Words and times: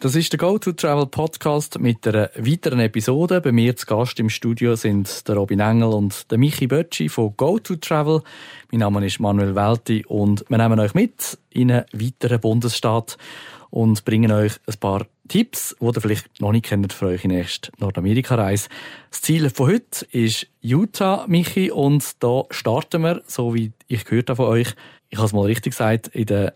Das 0.00 0.14
ist 0.14 0.32
der 0.32 0.38
Go-To-Travel 0.38 1.08
Podcast 1.08 1.78
mit 1.78 2.08
einer 2.08 2.30
weiteren 2.34 2.80
Episode. 2.80 3.42
Bei 3.42 3.52
mir 3.52 3.76
zu 3.76 3.84
Gast 3.84 4.18
im 4.18 4.30
Studio 4.30 4.74
sind 4.74 5.28
der 5.28 5.36
Robin 5.36 5.60
Engel 5.60 5.90
und 5.90 6.30
der 6.30 6.38
Michi 6.38 6.66
Bötschi 6.66 7.10
von 7.10 7.36
Go-To-Travel. 7.36 8.22
Mein 8.72 8.78
Name 8.78 9.04
ist 9.04 9.20
Manuel 9.20 9.54
Welti 9.54 10.06
und 10.06 10.46
wir 10.48 10.56
nehmen 10.56 10.80
euch 10.80 10.94
mit 10.94 11.36
in 11.50 11.70
einen 11.70 11.84
weiteren 11.92 12.40
Bundesstaat 12.40 13.18
und 13.68 14.06
bringen 14.06 14.32
euch 14.32 14.54
ein 14.66 14.78
paar 14.80 15.06
Tipps, 15.28 15.76
die 15.78 15.84
ihr 15.84 16.00
vielleicht 16.00 16.40
noch 16.40 16.52
nicht 16.52 16.64
kennt 16.64 16.94
für 16.94 17.08
eure 17.08 17.28
nächste 17.28 17.70
Nordamerika-Reise. 17.76 18.70
Das 19.10 19.20
Ziel 19.20 19.50
von 19.50 19.66
heute 19.66 20.06
ist 20.12 20.46
Utah, 20.62 21.26
Michi, 21.28 21.70
und 21.70 22.22
da 22.22 22.44
starten 22.48 23.02
wir, 23.02 23.20
so 23.26 23.54
wie 23.54 23.72
ich 23.86 24.06
gehört 24.06 24.30
habe 24.30 24.36
von 24.38 24.46
euch, 24.46 24.74
ich 25.10 25.18
habe 25.18 25.26
es 25.26 25.34
mal 25.34 25.44
richtig 25.44 25.72
gesagt, 25.72 26.08
in 26.08 26.24
der 26.24 26.54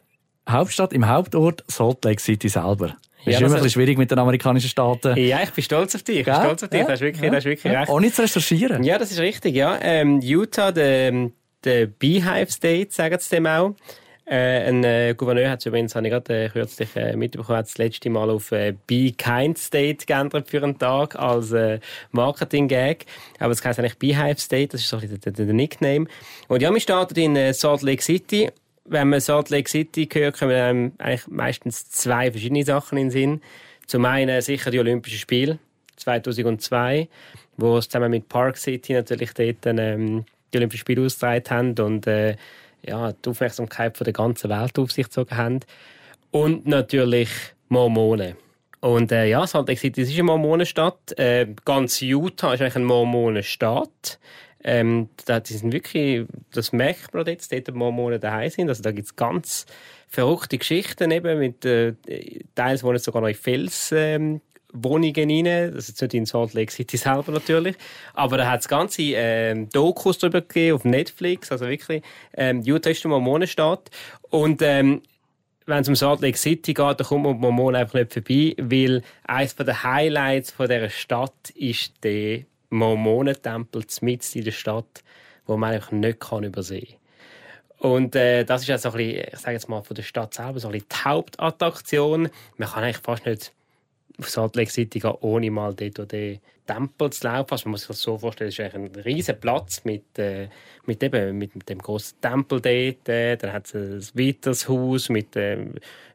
Hauptstadt, 0.48 0.94
im 0.94 1.06
Hauptort 1.06 1.62
Salt 1.68 2.02
Lake 2.06 2.22
City 2.22 2.48
selber. 2.48 2.96
Ja, 3.24 3.32
ist 3.32 3.40
immer 3.40 3.50
ein 3.50 3.54
bisschen 3.54 3.70
schwierig 3.70 3.98
mit 3.98 4.10
den 4.10 4.18
amerikanischen 4.18 4.68
Staaten. 4.68 5.16
Ja, 5.16 5.42
ich 5.42 5.50
bin 5.50 5.64
stolz 5.64 5.94
auf 5.94 6.02
dich. 6.02 6.18
Ich 6.18 6.24
bin 6.24 6.34
stolz 6.34 6.62
auf 6.62 6.68
dich. 6.68 6.80
Ja, 6.80 6.86
das 6.86 6.94
ist 6.94 7.00
wirklich, 7.00 7.22
ja, 7.22 7.30
das 7.30 7.38
ist 7.38 7.44
wirklich 7.44 7.74
recht. 7.74 7.88
Ohne 7.88 8.12
zu 8.12 8.22
recherchieren. 8.22 8.82
Ja, 8.82 8.98
das 8.98 9.10
ist 9.10 9.18
richtig, 9.18 9.54
ja. 9.54 9.78
Ähm, 9.80 10.20
Utah, 10.20 10.72
der, 10.72 11.30
der 11.64 11.86
Beehive 11.86 12.50
State, 12.50 12.88
sagen 12.90 13.16
sie 13.18 13.36
dem 13.36 13.46
auch. 13.46 13.74
Äh, 14.26 14.68
ein 14.68 14.82
äh, 14.84 15.14
Gouverneur 15.14 15.50
hat 15.50 15.66
übrigens, 15.66 15.94
habe 15.94 16.06
ich 16.06 16.12
gerade 16.12 16.44
äh, 16.44 16.48
kürzlich 16.48 16.88
äh, 16.96 17.14
mitbekommen, 17.14 17.58
hat 17.58 17.66
das 17.66 17.76
letzte 17.76 18.08
Mal 18.08 18.30
auf 18.30 18.52
äh, 18.52 18.74
Be 18.86 19.12
Kind 19.12 19.58
State 19.58 20.06
geändert 20.06 20.48
für 20.48 20.62
einen 20.62 20.78
Tag 20.78 21.16
als 21.16 21.52
äh, 21.52 21.78
Marketing-Gag. 22.12 23.04
Aber 23.38 23.52
es 23.52 23.62
heißt 23.62 23.78
eigentlich 23.78 23.98
Beehive 23.98 24.40
State, 24.40 24.68
das 24.68 24.80
ist 24.80 24.88
so 24.88 24.96
ein 24.96 25.02
bisschen 25.02 25.20
der, 25.20 25.32
der, 25.32 25.44
der 25.44 25.54
Nickname. 25.54 26.06
Und 26.48 26.62
ja, 26.62 26.72
wir 26.72 26.80
starten 26.80 27.18
in 27.18 27.52
Salt 27.52 27.82
Lake 27.82 28.02
City 28.02 28.50
wenn 28.84 29.08
man 29.08 29.20
Salt 29.20 29.50
Lake 29.50 29.68
City 29.68 30.08
hört, 30.12 30.38
kommen 30.38 30.52
einem 30.52 30.92
eigentlich 30.98 31.26
meistens 31.28 31.88
zwei 31.88 32.30
verschiedene 32.30 32.64
Sachen 32.64 32.98
in 32.98 33.06
den 33.06 33.10
Sinn. 33.10 33.40
Zum 33.86 34.04
einen 34.04 34.40
sicher 34.42 34.70
die 34.70 34.78
Olympischen 34.78 35.18
Spiele 35.18 35.58
2002, 35.96 37.08
wo 37.56 37.78
es 37.78 37.88
zusammen 37.88 38.10
mit 38.10 38.28
Park 38.28 38.56
City 38.56 38.92
natürlich 38.92 39.32
dort 39.32 39.66
ähm, 39.66 40.24
die 40.52 40.58
Olympischen 40.58 40.80
Spiele 40.80 41.04
ausgetragen 41.04 41.44
haben 41.50 41.78
und 41.78 42.06
äh, 42.06 42.36
ja, 42.86 43.12
die 43.12 43.30
Aufmerksamkeit 43.30 43.96
von 43.96 44.04
der 44.04 44.12
ganzen 44.12 44.50
Welt 44.50 44.78
auf 44.78 44.92
sich 44.92 45.06
gezogen 45.06 45.36
haben. 45.36 45.60
Und 46.30 46.66
natürlich 46.66 47.30
Mormonen. 47.68 48.36
Und 48.80 49.12
äh, 49.12 49.26
ja, 49.26 49.46
Salt 49.46 49.68
Lake 49.68 49.80
City 49.80 50.02
ist 50.02 50.12
eine 50.12 50.24
Mormonenstadt. 50.24 51.18
Äh, 51.18 51.46
ganz 51.64 52.00
Utah 52.00 52.52
ist 52.52 52.60
eigentlich 52.60 52.76
ein 52.76 52.84
Mormonenstaat. 52.84 54.18
Ähm, 54.64 55.10
da, 55.26 55.40
die 55.40 55.52
sind 55.52 55.72
wirklich, 55.72 56.26
das 56.52 56.72
merkt 56.72 57.12
man 57.12 57.26
jetzt, 57.26 57.52
dort 57.52 57.66
paar 57.66 57.92
Monate 57.92 58.20
daheim 58.20 58.50
sind. 58.50 58.68
Also 58.68 58.82
da 58.82 58.92
gibt 58.92 59.06
es 59.06 59.16
ganz 59.16 59.66
verrückte 60.08 60.56
Geschichten 60.58 61.10
eben 61.10 61.38
mit, 61.38 61.64
äh, 61.64 61.94
teils 62.54 62.82
wohnen 62.82 62.98
sogar 62.98 63.20
noch 63.20 63.28
in 63.28 63.34
Fels, 63.34 63.92
ähm, 63.92 64.40
rein. 64.74 65.72
Das 65.74 65.88
ist 65.88 66.00
nicht 66.00 66.14
in 66.14 66.26
Salt 66.26 66.54
Lake 66.54 66.72
City 66.72 66.96
selber 66.96 67.32
natürlich. 67.32 67.76
Aber 68.14 68.38
da 68.38 68.50
hat 68.50 68.60
es 68.60 68.68
ganze 68.68 69.02
ähm, 69.02 69.68
Dokus 69.70 70.18
darüber 70.18 70.40
gegeben 70.40 70.76
auf 70.76 70.84
Netflix. 70.84 71.52
Also 71.52 71.68
wirklich, 71.68 72.02
ähm, 72.34 72.62
Utah 72.62 72.90
ist 72.90 73.04
der 73.04 73.10
Mormonenstaat. 73.10 73.90
Und 74.30 74.62
ähm, 74.62 75.02
wenn 75.66 75.82
es 75.82 75.88
um 75.88 75.96
Salt 75.96 76.20
Lake 76.20 76.38
City 76.38 76.74
geht, 76.74 77.00
dann 77.00 77.06
kommt 77.06 77.24
man 77.24 77.38
Mormonen 77.38 77.80
einfach 77.80 77.94
nicht 77.94 78.12
vorbei, 78.12 78.54
weil 78.58 79.02
eines 79.24 79.56
der 79.56 79.82
Highlights 79.82 80.50
von 80.50 80.68
dieser 80.68 80.90
Stadt 80.90 81.50
ist 81.54 81.92
der 82.02 82.40
Mormonentempel 82.74 83.84
mitten 84.00 84.38
in 84.38 84.44
der 84.44 84.52
Stadt, 84.52 85.02
wo 85.46 85.56
man 85.56 85.72
eigentlich 85.72 85.92
nicht 85.92 86.20
kann 86.20 86.44
übersehen. 86.44 86.96
Und 87.78 88.16
äh, 88.16 88.44
das 88.44 88.62
ist 88.62 88.68
ja 88.68 88.78
so 88.78 88.90
ein 88.90 88.96
bisschen, 88.96 89.28
ich 89.32 89.38
sage 89.38 89.52
jetzt 89.52 89.68
mal 89.68 89.82
von 89.82 89.94
der 89.94 90.02
Stadt 90.02 90.34
selber, 90.34 90.58
so 90.58 90.68
ein 90.68 90.72
bisschen 90.72 90.88
die 90.90 91.04
Hauptattraktion. 91.04 92.30
Man 92.56 92.68
kann 92.68 92.84
eigentlich 92.84 92.98
fast 92.98 93.26
nicht 93.26 93.52
auf 94.18 94.28
Salt 94.28 94.56
Lake 94.56 94.70
City 94.70 94.98
gehen, 95.00 95.14
ohne 95.20 95.50
mal 95.50 95.74
dort 95.74 95.98
oder 95.98 96.36
Tempel 96.66 97.10
zu 97.10 97.26
laufen. 97.26 97.52
Also 97.52 97.66
man 97.66 97.72
muss 97.72 97.80
sich 97.82 97.88
das 97.88 98.00
so 98.00 98.18
vorstellen, 98.18 98.48
es 98.48 98.58
ist 98.58 98.74
ein 98.74 98.86
riesiger 99.04 99.34
Platz 99.34 99.84
mit, 99.84 100.18
äh, 100.18 100.48
mit, 100.86 101.02
eben, 101.02 101.36
mit, 101.36 101.68
dem 101.68 101.78
grossen 101.78 102.20
Tempel 102.20 102.60
dort. 102.60 103.08
Äh, 103.08 103.36
dann 103.36 103.52
hat 103.52 103.66
es 103.66 103.74
ein 103.74 104.18
weiteres 104.18 104.68
Haus, 104.68 105.08
mit, 105.08 105.36
äh, 105.36 105.58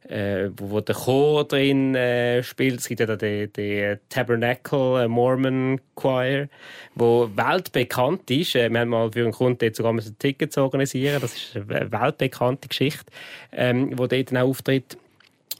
äh, 0.07 0.49
wo, 0.57 0.71
wo 0.71 0.81
der 0.81 0.95
Chor 0.95 1.47
drin 1.47 1.93
äh, 1.93 2.41
spielt. 2.41 2.79
Es 2.79 2.87
gibt 2.87 2.99
ja 2.99 3.15
den, 3.15 3.53
den 3.53 3.99
Tabernacle 4.09 5.07
Mormon 5.07 5.79
Choir, 5.95 6.49
wo 6.95 7.29
weltbekannt 7.35 8.29
ist. 8.31 8.55
Äh, 8.55 8.69
wir 8.69 8.79
haben 8.79 8.89
mal 8.89 9.11
für 9.11 9.23
einen 9.23 9.33
Kunden 9.33 9.73
sogar 9.73 9.93
ein 9.93 10.15
Ticket 10.17 10.53
zu 10.53 10.61
organisieren. 10.61 11.21
Das 11.21 11.35
ist 11.35 11.55
eine 11.55 11.91
weltbekannte 11.91 12.67
Geschichte, 12.67 13.11
ähm, 13.51 13.97
wo 13.97 14.07
dort 14.07 14.35
auch 14.35 14.49
auftritt. 14.49 14.97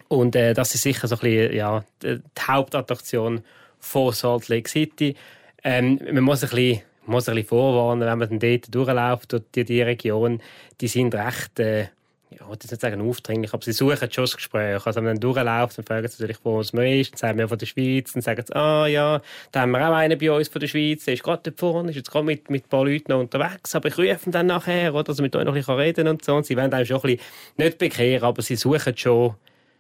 Und 0.10 0.36
äh, 0.36 0.54
das 0.54 0.76
ist 0.76 0.82
sicher 0.82 1.08
so 1.08 1.16
ein 1.16 1.20
bisschen, 1.20 1.54
ja, 1.54 1.86
die 2.04 2.20
Hauptattraktion 2.42 3.44
von 3.80 4.12
Salt 4.12 4.50
Lake 4.50 4.68
City. 4.68 5.16
Ähm, 5.64 6.00
man 6.12 6.24
muss 6.24 6.44
ein 6.44 6.50
bisschen, 6.50 6.82
muss 7.06 7.30
ein 7.30 7.36
bisschen 7.36 7.50
vorwarnen, 7.50 8.08
wenn 8.08 8.18
man 8.18 8.30
dann 8.30 8.40
dort 8.40 8.74
durchläuft, 8.74 9.32
durch 9.32 9.44
die, 9.54 9.64
die 9.64 9.82
Region, 9.84 10.42
die 10.82 10.88
sind 10.88 11.14
recht, 11.14 11.60
äh, 11.60 11.90
ich 12.32 12.40
will 12.42 12.50
nicht 12.50 12.82
sagen 12.82 13.08
aufdringlich, 13.08 13.54
aber 13.54 13.64
sie 13.64 13.72
suchen 13.72 14.12
schon 14.12 14.24
das 14.24 14.36
Gespräch. 14.36 14.84
Also 14.86 14.98
wenn 14.98 15.06
man 15.06 15.20
dann 15.20 15.22
durchläuft, 15.22 15.78
dann 15.78 15.86
fragen 15.86 16.08
sie 16.08 16.22
natürlich, 16.24 16.38
wo 16.44 16.64
man 16.74 16.86
ist, 16.88 17.14
dann 17.14 17.18
sagen 17.18 17.38
wir 17.38 17.48
von 17.48 17.58
der 17.58 17.66
Schweiz, 17.68 18.14
dann 18.14 18.22
sagen 18.24 18.44
sie, 18.46 18.56
ah 18.56 18.88
ja, 18.88 19.22
da 19.52 19.62
haben 19.62 19.72
wir 19.72 19.90
auch 19.90 19.94
einen 19.94 20.18
bei 20.18 20.32
uns 20.32 20.48
von 20.48 20.60
der 20.60 20.68
Schweiz, 20.68 21.06
der 21.06 21.14
ist 21.14 21.24
gerade 21.24 21.42
dort 21.44 21.60
vorne, 21.60 21.92
ist 21.92 21.98
jetzt 21.98 22.12
gerade 22.12 22.26
mit, 22.26 22.50
mit 22.50 22.66
ein 22.66 22.70
paar 22.70 22.86
Leuten 22.86 23.12
noch 23.12 23.20
unterwegs, 23.20 23.76
aber 23.76 23.90
ich 23.90 23.98
rufe 23.98 24.30
ihn 24.30 24.32
dann 24.32 24.48
nachher, 24.48 24.94
oder, 24.94 25.04
dass 25.04 25.14
also 25.14 25.24
mit 25.24 25.36
euch 25.36 25.46
noch 25.46 25.54
ein 25.54 25.60
bisschen 25.60 25.76
reden 25.76 26.08
und 26.08 26.26
so. 26.26 26.36
Und 26.36 26.48
sie 26.48 26.58
wollen 26.58 26.74
einem 26.74 26.86
schon 26.86 26.98
ein 26.98 27.02
bisschen, 27.02 27.20
nicht 27.58 27.78
bekehren, 27.78 28.24
aber 28.24 28.42
sie 28.42 28.56
suchen 28.56 28.98
schon 28.98 29.36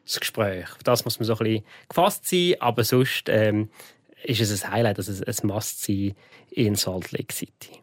das 0.10 0.20
Gespräch. 0.20 0.72
Auf 0.72 0.84
das 0.84 1.06
muss 1.06 1.20
man 1.20 1.26
so 1.26 1.34
ein 1.34 1.38
bisschen 1.40 1.66
gefasst 1.88 2.28
sein, 2.28 2.56
aber 2.60 2.84
sonst 2.84 3.30
ähm, 3.30 3.70
ist 4.24 4.42
es 4.42 4.64
ein 4.64 4.72
Highlight, 4.72 4.98
also 4.98 5.24
ein 5.24 5.48
Must-See 5.48 6.16
in 6.52 6.76
Salt 6.76 7.12
Lake 7.12 7.34
City. 7.34 7.82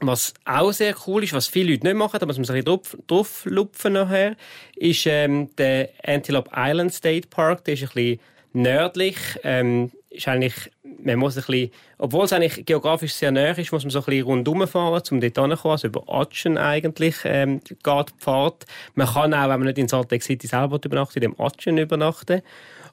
Was 0.00 0.34
auch 0.44 0.72
sehr 0.72 0.94
cool 1.06 1.24
ist, 1.24 1.32
was 1.32 1.48
viele 1.48 1.72
Leute 1.72 1.86
nicht 1.86 1.96
machen, 1.96 2.20
da 2.20 2.26
muss 2.26 2.36
man 2.36 2.44
sich 2.44 2.56
ein 2.56 2.64
bisschen 2.64 3.06
drauf, 3.06 3.46
drauf 3.46 3.84
nachher, 3.84 4.36
ist 4.74 5.06
ähm, 5.06 5.54
der 5.56 5.88
Antelope 6.04 6.50
Island 6.54 6.92
State 6.92 7.28
Park. 7.28 7.64
Der 7.64 7.74
ist 7.74 7.82
ein 7.82 7.88
bisschen 7.88 8.20
nördlich. 8.52 9.16
Ähm, 9.42 9.90
ist 10.10 10.28
eigentlich, 10.28 10.70
man 11.06 11.18
muss 11.18 11.36
ein 11.36 11.44
bisschen, 11.44 11.70
obwohl 11.98 12.24
es 12.24 12.32
eigentlich 12.32 12.66
geografisch 12.66 13.14
sehr 13.14 13.30
näher 13.30 13.56
ist, 13.56 13.72
muss 13.72 13.84
man 13.84 13.90
so 13.90 14.00
ein 14.00 14.04
bisschen 14.04 14.24
rundherum 14.24 14.66
fahren, 14.66 15.02
um 15.10 15.20
dort 15.20 15.38
hinzukommen. 15.38 15.72
Also 15.72 15.86
über 15.88 16.02
Atschen 16.08 16.58
eigentlich 16.58 17.16
ähm, 17.24 17.60
geht 17.60 17.78
die 17.84 18.12
Fahrt. 18.18 18.66
Man 18.94 19.06
kann 19.06 19.32
auch, 19.32 19.48
wenn 19.48 19.60
man 19.60 19.66
nicht 19.66 19.78
in 19.78 19.88
Salt 19.88 20.10
Lake 20.10 20.24
City 20.24 20.46
selber 20.46 20.80
übernachtet, 20.84 21.22
in 21.22 21.32
dem 21.32 21.40
Atschen 21.40 21.78
übernachten. 21.78 22.42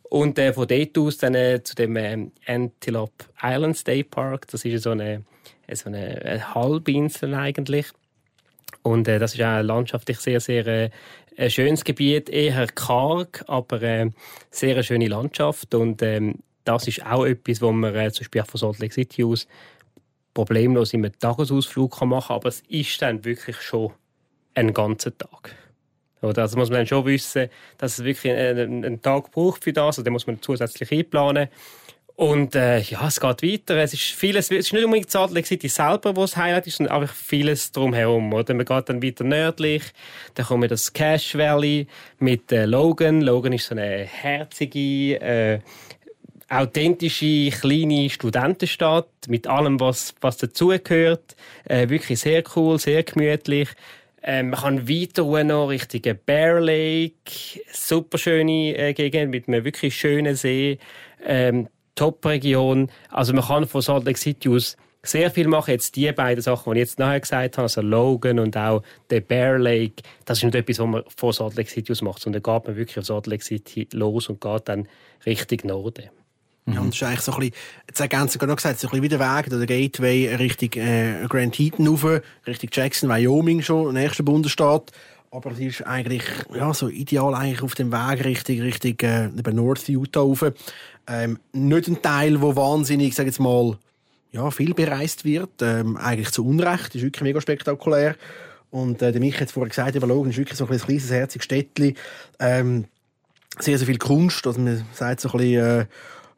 Und 0.04 0.38
äh, 0.38 0.54
von 0.54 0.68
dort 0.68 0.98
aus 0.98 1.18
dann 1.18 1.34
äh, 1.34 1.64
zu 1.64 1.76
dem 1.76 1.96
äh, 1.96 2.28
Antelope 2.46 3.26
Island 3.42 3.78
State 3.78 4.10
Park. 4.10 4.48
Das 4.52 4.64
ist 4.64 4.84
so 4.84 4.92
eine, 4.92 5.24
so 5.74 5.90
eine, 5.90 6.22
eine 6.24 6.54
Halbinsel 6.54 7.34
eigentlich. 7.34 7.88
Und 8.84 9.08
äh, 9.08 9.18
das 9.18 9.34
ist 9.34 9.42
auch 9.42 9.62
landschaftlich 9.62 10.20
sehr, 10.20 10.40
sehr 10.40 10.68
äh, 10.68 10.90
ein 11.36 11.50
schönes 11.50 11.84
Gebiet, 11.84 12.30
eher 12.30 12.68
karg, 12.68 13.44
aber 13.48 13.82
äh, 13.82 14.12
sehr 14.52 14.76
eine 14.76 14.84
schöne 14.84 15.08
Landschaft. 15.08 15.74
Und 15.74 16.04
ähm, 16.04 16.36
das 16.64 16.88
ist 16.88 17.06
auch 17.06 17.26
etwas, 17.26 17.62
wo 17.62 17.72
man 17.72 17.96
äh, 17.96 18.12
zum 18.12 18.24
Beispiel 18.24 18.44
von 18.44 18.60
Salt 18.60 18.80
Lake 18.80 18.94
City 18.94 19.24
aus 19.24 19.48
problemlos 20.34 20.94
in 20.94 21.06
einem 21.06 21.18
Tagesausflug 21.18 22.00
kann 22.00 22.10
machen 22.10 22.28
kann. 22.28 22.36
Aber 22.38 22.50
es 22.50 22.62
ist 22.68 23.02
dann 23.02 23.24
wirklich 23.24 23.62
schon 23.62 23.92
ein 24.56 24.74
ganzer 24.74 25.18
Tag. 25.18 25.56
Oder? 26.22 26.44
Also 26.44 26.58
muss 26.58 26.70
man 26.70 26.80
dann 26.80 26.88
schon 26.88 27.06
wissen, 27.06 27.50
dass 27.78 28.00
es 28.00 28.06
wirklich 28.06 28.34
einen, 28.34 28.86
einen 28.86 29.02
Tag 29.02 29.32
braucht 29.32 29.64
für 29.64 29.74
das. 29.74 29.86
Also 29.86 30.04
den 30.04 30.14
muss 30.14 30.28
man 30.28 30.42
zusätzlich 30.42 30.92
einplanen. 30.92 31.50
Und 32.16 32.56
äh, 32.56 32.80
ja, 32.80 33.08
es 33.08 33.20
geht 33.20 33.44
weiter. 33.44 33.76
Es 33.78 33.94
ist 33.94 34.04
vieles, 34.04 34.52
es 34.52 34.68
ist 34.68 34.74
nicht 34.74 34.86
unbedingt 34.86 35.10
Salt 35.10 35.32
Lake 35.32 35.48
City 35.48 35.68
selber, 35.68 36.16
wo 36.16 36.22
das 36.22 36.38
Highlight 36.38 36.68
ist, 36.68 36.78
sondern 36.78 37.02
einfach 37.02 37.16
vieles 37.16 37.72
drumherum. 37.72 38.32
Oder? 38.34 38.54
Man 38.54 38.66
geht 38.66 38.90
dann 38.90 39.02
weiter 39.02 39.24
nördlich, 39.24 39.84
dann 40.36 40.62
wir 40.62 40.68
das 40.68 40.94
Cache 40.94 41.38
Valley 41.38 41.88
mit 42.20 42.52
äh, 42.52 42.66
Logan. 42.66 43.22
Logan 43.22 43.54
ist 43.54 43.66
so 43.66 43.76
eine 43.76 44.06
herzige, 44.06 45.20
äh, 45.22 45.60
authentische, 46.50 47.50
kleine 47.50 48.10
Studentenstadt 48.10 49.08
mit 49.28 49.48
allem, 49.48 49.80
was, 49.80 50.14
was 50.22 50.38
dazugehört. 50.38 51.36
Äh, 51.66 51.90
wirklich 51.90 52.20
sehr 52.20 52.44
cool, 52.56 52.80
sehr 52.80 53.04
gemütlich. 53.04 53.70
Ähm, 54.22 54.52
man 54.52 54.60
kann 54.60 54.88
weiter 54.88 55.44
noch 55.44 55.68
Richtung 55.68 56.02
Bear 56.26 56.62
Lake, 56.62 57.14
super 57.72 58.18
schöne 58.18 58.78
äh, 58.78 58.94
Gegend 58.94 59.32
mit 59.32 59.48
einem 59.48 59.66
wirklich 59.66 59.96
schönen 59.96 60.36
See. 60.36 60.80
Ähm, 61.26 61.68
Top-Region. 61.96 62.90
Also 63.10 63.34
man 63.34 63.44
kann 63.44 63.68
von 63.68 63.82
Salt 63.82 64.06
Lake 64.06 64.18
City 64.18 64.50
aus 64.50 64.78
sehr 65.04 65.30
viel 65.30 65.48
machen. 65.48 65.72
Jetzt 65.72 65.96
die 65.96 66.12
beiden 66.12 66.42
Sachen, 66.42 66.74
die 66.74 66.80
ich 66.80 66.88
jetzt 66.88 67.00
nachher 67.00 67.20
gesagt 67.20 67.58
habe, 67.58 67.64
also 67.64 67.82
Logan 67.82 68.40
und 68.40 68.56
auch 68.56 68.82
der 69.10 69.22
Bear 69.22 69.60
Lake, 69.60 70.02
das 70.26 70.40
ist 70.40 70.46
nicht 70.46 70.56
etwas, 70.56 70.80
was 70.80 70.88
man 70.88 71.04
von 71.16 71.34
Salt 71.34 71.56
Lake 71.56 71.70
City 71.70 71.92
aus 71.92 72.02
macht, 72.02 72.22
sondern 72.22 72.42
da 72.42 72.54
geht 72.54 72.68
man 72.68 72.78
wirklich 72.78 73.00
auf 73.00 73.06
Salt 73.06 73.28
Lake 73.28 73.44
City 73.44 73.88
los 73.92 74.30
und 74.30 74.40
geht 74.42 74.68
dann 74.70 74.88
Richtung 75.26 75.60
Norden. 75.66 76.10
Ja, 76.66 76.80
und 76.80 76.90
das 76.90 76.96
ist 76.96 77.04
eigentlich 77.04 77.20
so 77.20 77.34
ein 77.34 77.40
bisschen, 77.40 77.56
jetzt 77.90 78.00
ergänzen 78.00 78.48
noch 78.48 78.56
gesagt, 78.56 78.80
so 78.80 78.88
ein 78.88 78.92
bisschen 78.92 79.04
wie 79.04 79.10
der 79.10 79.20
Weg, 79.20 79.50
der 79.50 79.66
Gateway 79.66 80.36
Richtung 80.36 80.70
äh, 80.82 81.26
Grand 81.28 81.54
Teton 81.54 81.88
rauf, 81.88 82.06
Richtung 82.48 82.70
Jackson, 82.72 83.10
Wyoming 83.10 83.62
schon, 83.62 83.94
nächster 83.94 84.24
Bundesstaat. 84.24 84.92
Aber 85.30 85.52
es 85.52 85.60
ist 85.60 85.82
eigentlich 85.82 86.24
ja, 86.54 86.74
so 86.74 86.88
ideal 86.88 87.34
eigentlich 87.34 87.64
auf 87.64 87.74
dem 87.74 87.92
Weg 87.92 88.24
Richtung, 88.24 88.62
Richtung 88.62 88.96
äh, 89.02 89.30
North 89.52 89.90
Utah 89.90 90.22
rauf. 90.22 90.46
Ähm, 91.08 91.40
nicht 91.52 91.88
ein 91.88 92.02
Teil, 92.02 92.40
wo 92.42 92.56
wahnsinnig, 92.56 93.16
sag 93.16 93.26
jetzt 93.26 93.40
mal, 93.40 93.78
ja, 94.32 94.50
viel 94.52 94.74
bereist 94.74 95.26
wird. 95.26 95.62
Ähm, 95.62 95.98
eigentlich 95.98 96.32
zu 96.32 96.46
Unrecht. 96.46 96.88
Das 96.88 96.96
ist 96.96 97.04
wirklich 97.04 97.24
mega 97.24 97.42
spektakulär. 97.42 98.16
Und 98.70 99.02
äh, 99.02 99.12
der 99.12 99.22
Mich 99.22 99.40
hat 99.40 99.52
vorher 99.52 99.70
gesagt, 99.70 99.96
Logan 99.96 100.32
ist 100.32 100.38
wirklich 100.38 100.58
so 100.58 100.68
ein 100.68 100.78
kleines, 100.78 101.12
herziges 101.12 101.46
Städtchen. 101.46 101.96
Ähm, 102.40 102.86
sehr, 103.60 103.78
sehr 103.78 103.88
viel 103.88 103.98
Kunst. 104.00 104.46
Also 104.46 104.60
man 104.60 104.86
sagt 104.94 105.22
so 105.22 105.30
ein 105.30 105.38
bisschen 105.38 105.82
äh, 105.82 105.86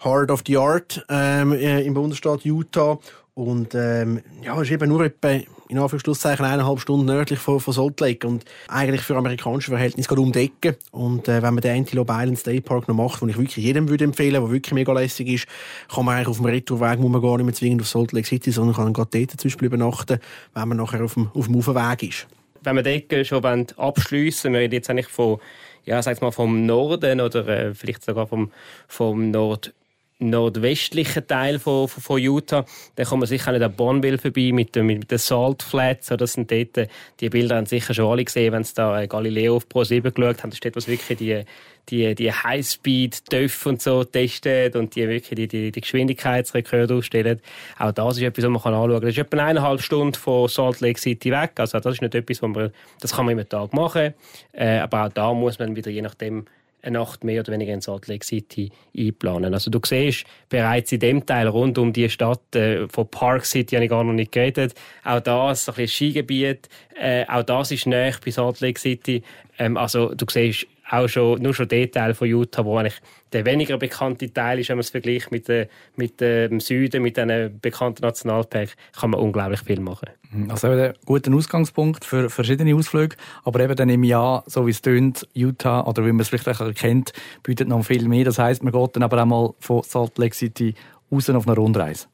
Heart 0.06 0.30
of 0.30 0.44
the 0.46 0.58
Art 0.58 1.04
ähm, 1.10 1.52
äh, 1.54 1.82
im 1.82 1.96
Bundesstaat 1.96 2.46
Utah. 2.46 3.00
Und 3.34 3.76
ähm, 3.76 4.22
ja, 4.44 4.60
ist 4.62 4.72
eben 4.72 4.88
nur 4.88 5.04
etwa, 5.04 5.32
in 5.68 5.78
Anführungszeichen, 5.78 6.46
eineinhalb 6.46 6.80
Stunden 6.80 7.06
nördlich 7.06 7.40
von, 7.40 7.60
von 7.60 7.74
Salt 7.74 8.00
Lake 8.00 8.26
und 8.26 8.46
eigentlich 8.70 9.02
für 9.02 9.18
amerikanische 9.18 9.72
Verhältnisse 9.72 10.08
gerade 10.08 10.22
um 10.22 10.32
die 10.32 10.40
Ecke. 10.46 10.78
Und 10.92 11.28
äh, 11.28 11.42
wenn 11.42 11.54
man 11.54 11.62
den 11.62 11.76
Antelope 11.76 12.14
Island 12.14 12.40
State 12.40 12.62
Park 12.62 12.88
noch 12.88 12.96
macht, 12.96 13.22
den 13.22 13.30
ich 13.30 13.38
wirklich 13.38 13.58
jedem 13.58 13.90
würde 13.90 14.06
empfehlen, 14.06 14.42
der 14.42 14.50
wirklich 14.50 14.74
mega 14.74 14.94
lässig 14.94 15.28
ist, 15.28 15.48
kann 15.94 16.06
man 16.06 16.16
eigentlich 16.16 16.30
auf 16.30 16.38
dem 16.38 16.46
Retourweg 16.46 17.00
muss 17.00 17.12
man 17.12 17.22
gar 17.22 17.36
nicht 17.36 17.46
mehr 17.46 17.54
zwingend 17.56 17.82
auf 17.82 17.90
Salt 17.90 18.14
Lake 18.14 18.28
City, 18.28 18.52
sondern 18.52 18.76
kann 18.76 18.94
gerade 18.94 19.10
dort 19.12 19.32
zum 19.32 19.50
Beispiel 19.50 19.66
übernachten, 19.66 20.20
wenn 20.54 20.68
man 20.70 20.78
nachher 20.78 21.04
auf 21.04 21.16
dem, 21.16 21.30
auf 21.34 21.48
dem 21.48 21.58
Aufweg 21.58 22.04
ist. 22.04 22.28
Wenn 22.62 22.82
die 22.82 22.90
Ecke 22.90 23.26
schon 23.26 23.44
abschliessen 23.44 24.54
wir 24.54 24.62
reden 24.62 24.76
jetzt 24.76 24.90
eigentlich 24.90 25.08
von, 25.08 25.40
ja, 25.84 26.02
mal 26.22 26.32
vom 26.32 26.66
Norden 26.66 27.20
oder 27.20 27.48
äh, 27.48 27.74
vielleicht 27.74 28.06
sogar 28.06 28.28
vom, 28.28 28.52
vom 28.88 29.30
Nord 29.30 29.74
nordwestlichen 30.20 31.28
Teil 31.28 31.60
von, 31.60 31.88
von, 31.88 32.02
von, 32.02 32.22
Utah. 32.22 32.66
Dann 32.96 33.06
kommt 33.06 33.22
man 33.22 33.28
sicher 33.28 33.52
nicht 33.52 33.62
an 33.62 33.76
Bonneville 33.76 34.18
vorbei 34.18 34.52
mit, 34.54 34.76
mit, 34.76 34.86
mit 34.86 35.12
den 35.12 35.18
Salt 35.18 35.62
Flats. 35.62 36.08
Das 36.08 36.34
sind 36.34 36.50
dort, 36.50 36.90
die 37.20 37.30
Bilder 37.30 37.58
haben 37.58 37.66
sicher 37.66 37.94
schon 37.94 38.10
alle 38.10 38.24
gesehen, 38.24 38.54
wenn 38.54 38.64
sie 38.64 38.76
da 38.76 39.02
äh, 39.02 39.08
Galileo 39.08 39.58
auf 39.58 39.68
Pro 39.68 39.84
7 39.84 40.14
geschaut 40.14 40.42
haben. 40.42 40.52
Da 40.52 40.56
steht 40.56 40.76
was 40.76 40.88
wirklich 40.88 41.18
die, 41.18 41.44
die, 41.90 42.16
die 42.16 42.32
Highspeed-Töpfe 42.32 43.70
und 43.70 43.82
so 43.82 44.06
testet 44.06 44.78
und 44.78 44.96
die 44.96 45.08
wirklich 45.08 45.36
die, 45.36 45.48
die, 45.48 45.72
die 45.72 45.82
Geschwindigkeitsrekorde 45.82 46.96
aufstellen. 46.96 47.42
Auch 47.78 47.92
das 47.92 48.16
ist 48.16 48.24
etwas, 48.24 48.46
was 48.46 48.52
man 48.52 48.62
kann 48.62 48.74
anschauen 48.74 48.92
kann. 48.94 49.02
Das 49.02 49.12
ist 49.12 49.18
etwa 49.18 49.38
eineinhalb 49.38 49.82
Stunden 49.82 50.14
von 50.14 50.48
Salt 50.48 50.80
Lake 50.80 51.00
City 51.00 51.32
weg. 51.32 51.52
Also 51.58 51.80
das 51.80 51.94
ist 51.94 52.02
nicht 52.02 52.16
etwas, 52.16 52.42
wo 52.42 52.48
man, 52.48 52.72
das 53.02 53.14
kann 53.14 53.26
man 53.26 53.34
immer 53.34 53.48
Tag 53.48 53.74
machen. 53.74 54.14
Äh, 54.54 54.78
aber 54.78 55.06
auch 55.06 55.10
da 55.10 55.34
muss 55.34 55.60
man 55.60 55.76
wieder 55.76 55.92
je 55.92 56.02
nachdem 56.02 56.46
eine 56.86 57.00
Nacht 57.00 57.24
mehr 57.24 57.42
oder 57.42 57.54
weniger 57.54 57.74
in 57.74 57.82
Salt 57.82 58.08
Lake 58.08 58.26
City 58.26 58.72
einplanen. 58.98 59.54
Also 59.54 59.72
du 59.72 59.80
siehst 59.84 60.26
bereits 60.50 60.92
in 60.92 61.00
dem 61.00 61.26
Teil 61.26 61.48
rund 61.48 61.78
um 61.78 61.92
die 61.92 62.10
Stadt 62.10 62.56
äh, 62.56 62.88
von 62.88 63.10
Park 63.10 63.46
City 63.46 63.76
habe 63.76 63.86
ich 63.86 63.90
gar 63.90 64.04
noch 64.04 64.14
nicht 64.14 64.32
geredet. 64.32 64.74
Auch 65.04 65.20
das, 65.20 65.68
ein 65.68 65.76
bisschen 65.76 65.88
Skigebiet, 65.88 66.70
äh, 67.00 67.26
auch 67.28 67.44
das 67.44 67.72
ist 67.72 67.88
näher 67.88 68.16
bei 68.24 68.32
Salt 68.32 68.62
Lake 68.62 68.80
City. 68.80 69.24
Ähm, 69.58 69.78
also 69.78 70.14
du 70.14 70.26
siehst 70.30 70.68
auch 70.90 71.08
schon, 71.08 71.42
nur 71.42 71.54
schon 71.54 71.68
der 71.68 71.90
Teil 71.90 72.14
von 72.14 72.28
Utah, 72.28 72.64
wo 72.64 72.78
eigentlich 72.78 73.02
der 73.34 73.46
weniger 73.46 73.78
bekannte 73.78 74.32
Teil 74.32 74.60
ist, 74.60 74.70
wenn 74.70 74.78
man 74.78 74.82
es 74.82 74.90
vergleicht 74.90 75.32
mit, 75.32 75.50
äh, 75.50 75.68
mit 75.96 76.22
äh, 76.22 76.48
dem 76.48 76.60
Süden, 76.60 77.02
mit 77.02 77.18
einem 77.18 77.60
bekannten 77.60 78.04
Nationalpark, 78.04 78.76
kann 79.00 79.10
man 79.10 79.20
unglaublich 79.20 79.62
viel 79.62 79.80
machen. 79.80 80.10
Mhm. 80.32 80.52
Also 80.52 80.68
eben 80.68 80.80
ein 80.80 80.94
guter 81.06 81.34
Ausgangspunkt 81.34 82.06
für 82.06 82.30
verschiedene 82.30 82.76
Ausflüge, 82.76 83.16
aber 83.44 83.60
eben 83.62 83.76
dann 83.76 83.90
im 83.90 84.04
Jahr, 84.04 84.44
so 84.48 84.68
wie 84.68 84.72
es 84.72 84.82
tönt, 84.82 85.28
Utah, 85.34 85.82
oder 85.82 86.06
wie 86.06 86.12
man 86.12 86.22
es 86.22 86.30
vielleicht 86.30 86.48
auch 86.48 86.74
kennt, 86.74 87.14
bietet 87.44 87.68
noch 87.68 87.84
viel 87.84 88.08
mehr. 88.08 88.26
Das 88.26 88.40
heißt, 88.40 88.64
man 88.64 88.72
geht 88.72 88.96
dann 88.96 89.04
aber 89.04 89.22
auch 89.22 89.26
mal 89.26 89.54
von 89.60 89.84
Salt 89.84 90.18
Lake 90.18 90.36
City 90.36 90.76
raus 91.12 91.30
auf 91.30 91.48
eine 91.48 91.56
Rundreise. 91.56 92.08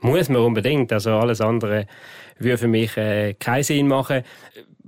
Muss 0.00 0.28
man 0.28 0.42
unbedingt. 0.42 0.92
Also 0.92 1.12
alles 1.12 1.40
andere 1.40 1.86
würde 2.38 2.58
für 2.58 2.68
mich 2.68 2.96
äh, 2.96 3.34
keinen 3.34 3.62
Sinn 3.62 3.88
machen 3.88 4.22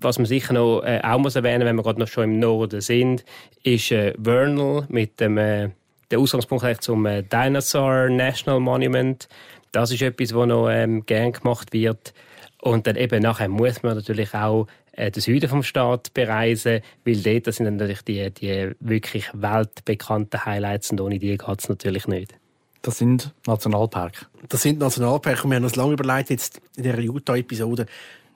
was 0.00 0.19
man 0.19 0.26
sicher 0.26 0.55
noch 0.55 0.82
äh, 0.82 1.00
auch 1.02 1.19
muss 1.19 1.37
erwähnen, 1.37 1.66
wenn 1.66 1.76
wir 1.76 1.82
gerade 1.82 2.00
noch 2.00 2.08
schon 2.08 2.25
im 2.25 2.38
Norden 2.38 2.81
sind, 2.81 3.25
ist 3.62 3.90
äh, 3.90 4.14
Vernal 4.22 4.84
mit 4.88 5.20
dem 5.20 5.38
äh, 5.38 5.70
der 6.10 6.20
Ausgangspunkt 6.20 6.82
zum 6.82 7.05
äh, 7.06 7.22
Dinosaur 7.22 8.08
National 8.08 8.60
Monument. 8.60 9.28
Das 9.72 9.90
ist 9.90 10.02
etwas, 10.02 10.34
was 10.34 10.46
noch 10.46 10.69
ähm, 10.70 11.05
gern 11.05 11.32
gemacht 11.32 11.72
wird. 11.72 12.14
Und 12.62 12.87
dann 12.87 12.96
eben 12.96 13.22
nachher 13.22 13.49
muss 13.49 13.82
man 13.82 13.96
natürlich 13.96 14.34
auch 14.34 14.66
äh, 14.93 15.10
den 15.10 15.20
Süden 15.20 15.49
vom 15.49 15.62
Staat 15.62 16.14
bereisen, 16.14 16.81
weil 17.05 17.16
dort 17.16 17.55
sind 17.55 17.66
dann 17.66 17.76
natürlich 17.76 18.02
die, 18.02 18.31
die 18.31 18.72
wirklich 18.81 19.28
weltbekannten 19.34 20.44
Highlights 20.44 20.90
und 20.90 21.00
ohne 21.00 21.19
die 21.19 21.37
geht 21.37 21.58
es 21.58 21.69
natürlich 21.69 22.06
nicht. 22.06 22.34
Das 22.82 22.98
sind 22.98 23.34
Nationalparke. 23.46 24.26
Das 24.48 24.62
sind 24.62 24.78
Nationalparke 24.78 25.44
und 25.44 25.50
wir 25.50 25.56
haben 25.56 25.64
uns 25.64 25.76
lange 25.76 25.92
überlegt, 25.92 26.30
jetzt 26.30 26.60
in 26.76 26.84
dieser 26.84 26.98
Utah-Episode, 26.98 27.86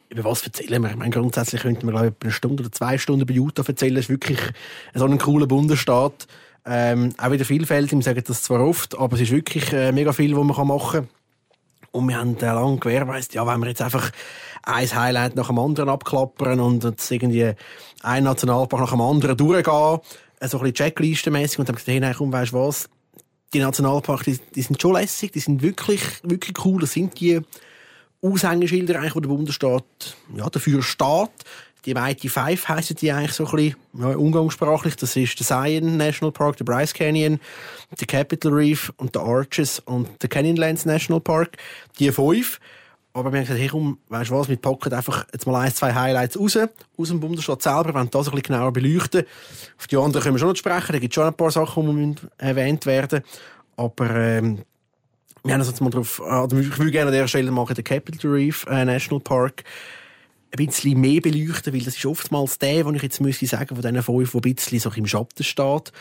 über 0.08 0.24
was 0.24 0.42
erzählen 0.42 0.82
wir? 0.82 0.90
Ich 0.90 0.96
meine, 0.96 1.10
grundsätzlich 1.10 1.62
könnten 1.62 1.86
wir, 1.86 1.92
glaube 1.92 2.08
ich, 2.08 2.14
eine 2.22 2.32
Stunde 2.32 2.62
oder 2.62 2.72
zwei 2.72 2.98
Stunden 2.98 3.24
bei 3.26 3.34
Utah 3.34 3.64
erzählen. 3.66 3.96
Es 3.96 4.06
ist 4.06 4.10
wirklich 4.10 4.38
so 4.94 5.06
ein 5.06 5.18
cooler 5.18 5.46
Bundesstaat. 5.46 6.26
Ähm, 6.64 7.14
auch 7.18 7.30
wieder 7.30 7.44
vielfältig, 7.44 7.92
wir 7.92 8.02
sagen 8.02 8.22
das 8.26 8.42
zwar 8.42 8.60
oft, 8.60 8.96
aber 8.96 9.16
es 9.16 9.22
ist 9.22 9.32
wirklich 9.32 9.72
äh, 9.72 9.90
mega 9.90 10.12
viel, 10.12 10.36
was 10.36 10.44
man 10.44 10.66
machen 10.66 11.00
kann. 11.00 11.08
Und 11.92 12.08
wir 12.08 12.16
haben 12.16 12.36
äh, 12.36 12.46
lange 12.46 12.78
gewährleistet, 12.78 13.34
ja, 13.34 13.46
wenn 13.46 13.60
wir 13.60 13.68
jetzt 13.68 13.82
einfach 13.82 14.10
ein 14.62 14.94
Highlight 14.94 15.34
nach 15.34 15.48
dem 15.48 15.58
anderen 15.58 15.88
abklappern 15.88 16.60
und 16.60 16.84
jetzt 16.84 17.10
irgendwie 17.10 17.52
ein 18.02 18.24
Nationalpark 18.24 18.82
nach 18.82 18.90
dem 18.90 19.00
anderen 19.00 19.36
durchgehen, 19.36 19.98
äh, 20.40 20.48
so 20.48 20.58
ein 20.58 20.64
bisschen 20.64 20.74
Checklistenmäßig 20.74 21.58
und 21.58 21.68
dann 21.68 21.74
gesagt, 21.74 21.88
hey, 21.88 22.00
nein, 22.00 22.14
komm, 22.16 22.32
weißt 22.32 22.52
du 22.52 22.58
was? 22.58 22.88
Die 23.52 23.60
Nationalparks, 23.60 24.24
die, 24.24 24.38
die 24.54 24.62
sind 24.62 24.80
schon 24.80 24.94
lässig, 24.94 25.32
die 25.32 25.40
sind 25.40 25.62
wirklich, 25.62 26.02
wirklich 26.22 26.64
cool. 26.64 26.80
Das 26.80 26.92
sind 26.92 27.18
die 27.20 27.40
Aushängeschilder, 28.22 28.98
eigentlich, 28.98 29.14
wo 29.14 29.20
der 29.20 29.28
Bundesstaat 29.28 30.16
ja, 30.34 30.48
dafür 30.48 30.82
steht. 30.82 31.30
Die 31.84 31.94
Mighty 31.94 32.28
Five 32.28 32.68
heissen 32.68 32.96
die 32.96 33.10
eigentlich 33.10 33.32
so 33.32 33.44
ein 33.44 33.50
bisschen 33.50 33.76
ja, 33.98 34.16
umgangssprachlich. 34.16 34.94
Das 34.96 35.16
ist 35.16 35.38
der 35.40 35.46
Zion 35.46 35.96
National 35.96 36.30
Park, 36.30 36.56
der 36.58 36.64
Bryce 36.64 36.94
Canyon, 36.94 37.40
der 37.98 38.06
Capitol 38.06 38.52
Reef 38.52 38.92
und 38.98 39.16
der 39.16 39.22
Arches 39.22 39.80
und 39.80 40.22
der 40.22 40.28
Canyonlands 40.28 40.84
National 40.84 41.20
Park. 41.20 41.56
Die 41.98 42.12
fünf. 42.12 42.60
Aber 43.14 43.30
wir 43.30 43.38
haben 43.38 43.44
gesagt, 43.44 43.60
hey, 43.60 43.68
komm, 43.68 43.98
weißt 44.08 44.30
du 44.30 44.34
was, 44.34 44.48
wir 44.48 44.56
packen 44.56 44.92
einfach 44.92 45.26
jetzt 45.32 45.46
mal 45.46 45.60
ein, 45.60 45.74
zwei 45.74 45.92
Highlights 45.92 46.38
raus, 46.38 46.58
aus 46.96 47.08
dem 47.08 47.20
Bundesstaat 47.20 47.62
selber, 47.62 47.94
wenn 47.94 48.08
das 48.08 48.28
ein 48.28 48.30
bisschen 48.30 48.54
genauer 48.54 48.72
beleuchten. 48.72 49.24
Auf 49.78 49.86
die 49.86 49.96
anderen 49.96 50.22
können 50.22 50.34
wir 50.34 50.38
schon 50.38 50.48
noch 50.48 50.56
sprechen, 50.56 50.92
da 50.92 50.98
gibt 50.98 51.12
es 51.12 51.14
schon 51.14 51.26
ein 51.26 51.34
paar 51.34 51.50
Sachen, 51.50 52.14
die 52.14 52.22
erwähnt 52.38 52.86
werden 52.86 53.22
Aber 53.76 54.10
ähm, 54.10 54.62
wir 55.44 55.52
haben 55.52 55.60
uns 55.60 55.68
jetzt 55.68 55.80
mal 55.80 55.90
drauf, 55.90 56.22
also 56.22 56.56
ich 56.58 56.78
würde 56.78 56.90
gerne 56.90 57.10
an 57.10 57.16
der 57.16 57.28
Stelle 57.28 57.50
machen, 57.50 57.74
den 57.74 57.84
Capitol 57.84 58.32
Reef 58.32 58.64
äh, 58.66 58.84
National 58.84 59.20
Park 59.20 59.64
ein 60.56 60.66
bisschen 60.66 61.00
mehr 61.00 61.20
beleuchten, 61.20 61.72
weil 61.72 61.80
das 61.80 61.96
ist 61.96 62.06
oftmals 62.06 62.58
der, 62.58 62.84
wo 62.86 62.92
ich 62.92 63.02
jetzt 63.02 63.20
müsste 63.20 63.46
sagen, 63.46 63.74
von 63.74 63.82
diesen 63.82 64.02
fünf, 64.02 64.32
der 64.32 64.40
ein 64.40 64.54
bisschen 64.54 64.78
so 64.80 64.90
im 64.90 65.06
Schatten 65.06 65.44
steht. 65.44 65.92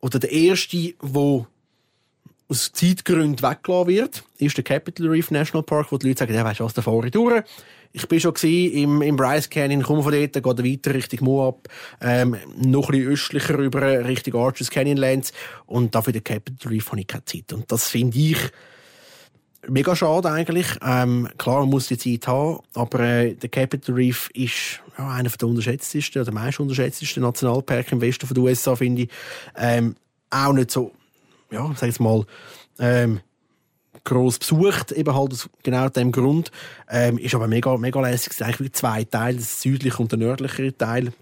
Oder 0.00 0.18
der 0.18 0.30
erste, 0.30 0.94
wo 1.00 1.46
aus 2.48 2.72
Zeitgründen 2.72 3.42
weggelassen 3.42 3.88
wird, 3.88 4.24
ist 4.38 4.56
der 4.56 4.64
Capitol 4.64 5.08
Reef 5.08 5.30
National 5.30 5.62
Park, 5.62 5.92
wo 5.92 5.98
die 5.98 6.08
Leute 6.08 6.20
sagen, 6.20 6.34
ja, 6.34 6.44
weißt 6.44 6.60
du 6.60 6.64
was, 6.64 6.74
da 6.74 6.82
fahre 6.82 7.06
ich 7.06 7.12
durch. 7.12 7.42
Ich 7.92 8.06
bin 8.06 8.20
schon 8.20 8.34
im, 8.42 9.02
im 9.02 9.16
Bryce 9.16 9.48
Canyon, 9.48 9.82
komme 9.82 10.02
von 10.02 10.12
dort, 10.12 10.32
gehe 10.32 10.72
weiter 10.72 10.94
Richtung 10.94 11.24
Moab, 11.24 11.68
ähm, 12.00 12.36
noch 12.56 12.88
ein 12.88 12.92
bisschen 12.92 13.12
östlicher 13.12 13.58
rüber, 13.58 14.04
Richtung 14.04 14.40
Arches 14.40 14.70
Canyonlands. 14.70 15.32
Und 15.66 15.94
dafür 15.94 16.12
den 16.12 16.24
Capitol 16.24 16.72
Reef 16.72 16.90
habe 16.90 17.00
ich 17.00 17.06
keine 17.06 17.24
Zeit. 17.24 17.52
Und 17.52 17.70
das 17.72 17.88
finde 17.88 18.18
ich, 18.18 18.38
mega 19.66 19.96
schade 19.96 20.30
eigentlich. 20.30 20.66
Ähm, 20.82 21.28
klar, 21.38 21.60
man 21.60 21.70
muss 21.70 21.88
die 21.88 21.98
Zeit 21.98 22.28
haben, 22.28 22.60
aber 22.74 23.00
äh, 23.00 23.34
der 23.34 23.48
Capitol 23.48 23.94
Reef 23.94 24.30
ist 24.34 24.80
ja, 24.96 25.08
einer 25.10 25.30
der 25.30 25.48
unterschätztesten 25.48 26.22
oder 26.22 26.32
meist 26.32 26.60
unterschätztesten 26.60 27.22
Nationalparks 27.22 27.92
im 27.92 28.00
Westen 28.00 28.32
der 28.32 28.42
USA, 28.42 28.76
finde 28.76 29.02
ich. 29.02 29.08
Ähm, 29.56 29.96
auch 30.30 30.52
nicht 30.52 30.70
so, 30.70 30.92
ja, 31.50 31.72
sag 31.76 31.86
jetzt 31.86 32.00
mal, 32.00 32.24
ähm, 32.78 33.20
gross 34.04 34.38
besucht, 34.38 34.92
eben 34.92 35.14
halt 35.14 35.32
aus 35.32 35.50
genau 35.62 35.88
dem 35.88 36.12
Grund. 36.12 36.50
Ähm, 36.88 37.18
ist 37.18 37.34
aber 37.34 37.48
mega, 37.48 37.76
mega 37.76 38.00
lässig. 38.00 38.32
Es 38.32 38.38
sind 38.38 38.46
eigentlich 38.46 38.72
zwei 38.72 39.04
Teile, 39.04 39.36
das 39.36 39.60
südliche 39.60 39.98
und 39.98 40.12
der 40.12 40.18
nördliche 40.18 40.76
Teil. 40.76 41.12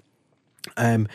Ähm, 0.77 1.09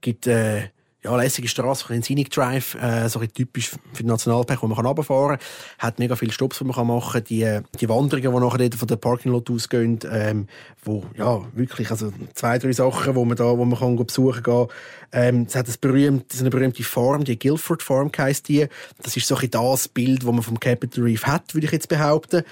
gibt, 0.00 0.26
äh, 0.26 0.68
ja, 1.04 1.16
lässige 1.16 1.46
Straße, 1.46 1.92
ein 1.92 2.02
Scenic 2.02 2.30
Drive, 2.30 2.74
äh, 2.74 3.08
so 3.08 3.20
ein 3.20 3.32
typisch 3.32 3.70
für 3.70 4.02
den 4.02 4.08
Nationalpark, 4.08 4.62
wo 4.62 4.66
man 4.66 4.84
runterfahren 4.84 5.38
kann. 5.38 5.46
Hat 5.78 5.98
mega 6.00 6.16
viele 6.16 6.32
Stops, 6.32 6.58
die 6.58 6.64
man 6.64 6.86
machen 6.86 7.12
kann. 7.12 7.24
Die, 7.24 7.60
die 7.78 7.88
Wanderungen, 7.88 8.34
die 8.34 8.40
nachher 8.40 8.76
von 8.76 8.88
der 8.88 8.96
Parking 8.96 9.30
Lot 9.30 9.48
ausgehen, 9.48 10.00
ähm, 10.10 10.48
wo, 10.82 11.04
ja, 11.16 11.40
wirklich, 11.54 11.90
also 11.92 12.12
zwei, 12.34 12.58
drei 12.58 12.72
Sachen, 12.72 13.14
wo 13.14 13.24
man 13.24 13.36
da, 13.36 13.56
wo 13.56 13.64
man 13.64 13.78
kann 13.78 13.94
besuchen 13.94 14.42
kann. 14.42 14.66
Ähm, 15.12 15.46
es 15.48 15.54
hat 15.54 15.68
ein 15.68 15.74
berühmt, 15.80 16.34
eine 16.38 16.50
berühmte 16.50 16.82
Farm, 16.82 17.22
die 17.22 17.38
Guilford 17.38 17.82
Farm 17.82 18.10
heisst 18.18 18.48
die. 18.48 18.66
Das 19.00 19.16
ist 19.16 19.28
so 19.28 19.36
ein 19.36 19.50
das 19.50 19.86
Bild, 19.86 20.24
das 20.24 20.32
man 20.32 20.42
vom 20.42 20.58
Capitol 20.58 21.04
Reef 21.04 21.24
hat, 21.24 21.54
würde 21.54 21.66
ich 21.66 21.72
jetzt 21.72 21.88
behaupten. 21.88 22.42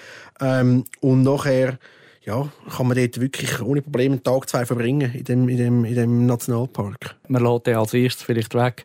Ähm, 0.41 0.85
und 1.00 1.23
nachher, 1.23 1.79
ja, 2.26 2.49
kann 2.76 2.88
man 2.88 2.97
dort 2.97 3.21
wirklich 3.21 3.62
ohne 3.62 3.83
Probleme 3.83 4.14
einen 4.14 4.25
Tag, 4.25 4.49
zwei 4.49 4.66
verbringen 4.66 5.14
in 5.14 5.25
dem, 5.25 5.49
in 5.49 5.56
dem, 5.56 5.85
in 5.85 5.95
dem 5.95 6.26
Nationalpark. 6.26 7.16
Man 7.28 7.45
lädt 7.45 7.66
den 7.66 7.76
als 7.76 7.95
erstes 7.95 8.25
vielleicht 8.25 8.54
weg. 8.54 8.85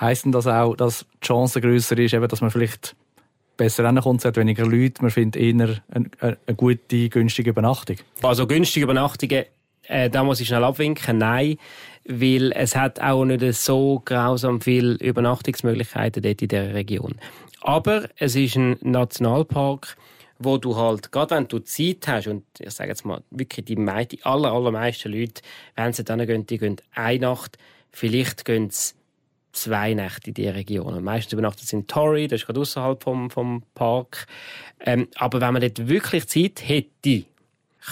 Heißt 0.00 0.24
denn 0.24 0.32
das 0.32 0.46
auch, 0.46 0.74
dass 0.74 1.06
die 1.22 1.26
Chance 1.26 1.60
grösser 1.60 1.96
ist, 1.98 2.14
eben, 2.14 2.26
dass 2.26 2.40
man 2.40 2.50
vielleicht 2.50 2.96
besser 3.56 3.84
reinkommt, 3.84 4.20
es 4.20 4.24
hat 4.24 4.36
weniger 4.36 4.66
Leute, 4.66 5.02
man 5.02 5.10
findet 5.10 5.40
eher 5.40 5.80
eine, 5.90 6.10
eine 6.20 6.56
gute, 6.56 7.08
günstige 7.10 7.50
Übernachtung? 7.50 7.96
Also 8.22 8.46
günstige 8.46 8.84
Übernachtungen 8.84 9.44
Äh, 9.90 10.08
da 10.08 10.24
muss 10.24 10.40
ich 10.40 10.48
schnell 10.48 10.64
abwinken. 10.64 11.18
Nein, 11.18 11.56
weil 12.06 12.52
es 12.52 12.76
hat 12.76 13.00
auch 13.00 13.24
nicht 13.24 13.54
so 13.54 14.00
grausam 14.04 14.60
viele 14.60 14.94
Übernachtungsmöglichkeiten 14.94 16.22
dort 16.22 16.42
in 16.42 16.48
der 16.48 16.74
Region. 16.74 17.16
Aber 17.60 18.08
es 18.16 18.36
ist 18.36 18.56
ein 18.56 18.76
Nationalpark, 18.80 19.96
wo 20.40 20.56
du 20.56 20.74
halt, 20.74 21.12
gerade 21.12 21.36
wenn 21.36 21.48
du 21.48 21.60
Zeit 21.60 22.08
hast, 22.08 22.26
und 22.26 22.44
ich 22.58 22.70
sage 22.70 22.90
jetzt 22.90 23.04
mal, 23.04 23.22
wirklich 23.30 23.66
die, 23.66 23.76
die 23.76 24.24
aller, 24.24 24.52
allermeisten 24.52 25.12
Leute, 25.12 25.42
wenn 25.76 25.92
sie 25.92 26.02
dann 26.02 26.26
gehen, 26.26 26.46
die 26.46 26.58
gehen 26.58 26.76
eine 26.92 27.20
Nacht, 27.20 27.58
vielleicht 27.90 28.44
gehen 28.44 28.70
sie 28.70 28.94
zwei 29.52 29.94
Nächte 29.94 30.30
in 30.30 30.34
dieser 30.34 30.54
Region. 30.54 30.94
Und 30.94 31.04
meistens 31.04 31.34
übernachtet 31.34 31.68
sie 31.68 31.76
in 31.76 31.86
Torrey, 31.86 32.26
das 32.26 32.40
ist 32.40 32.46
gerade 32.46 32.60
außerhalb 32.60 33.02
vom, 33.02 33.30
vom 33.30 33.62
Park. 33.74 34.26
Ähm, 34.80 35.08
aber 35.16 35.40
wenn 35.40 35.52
man 35.52 35.62
dort 35.62 35.88
wirklich 35.88 36.26
Zeit 36.26 36.66
hätte, 36.66 37.24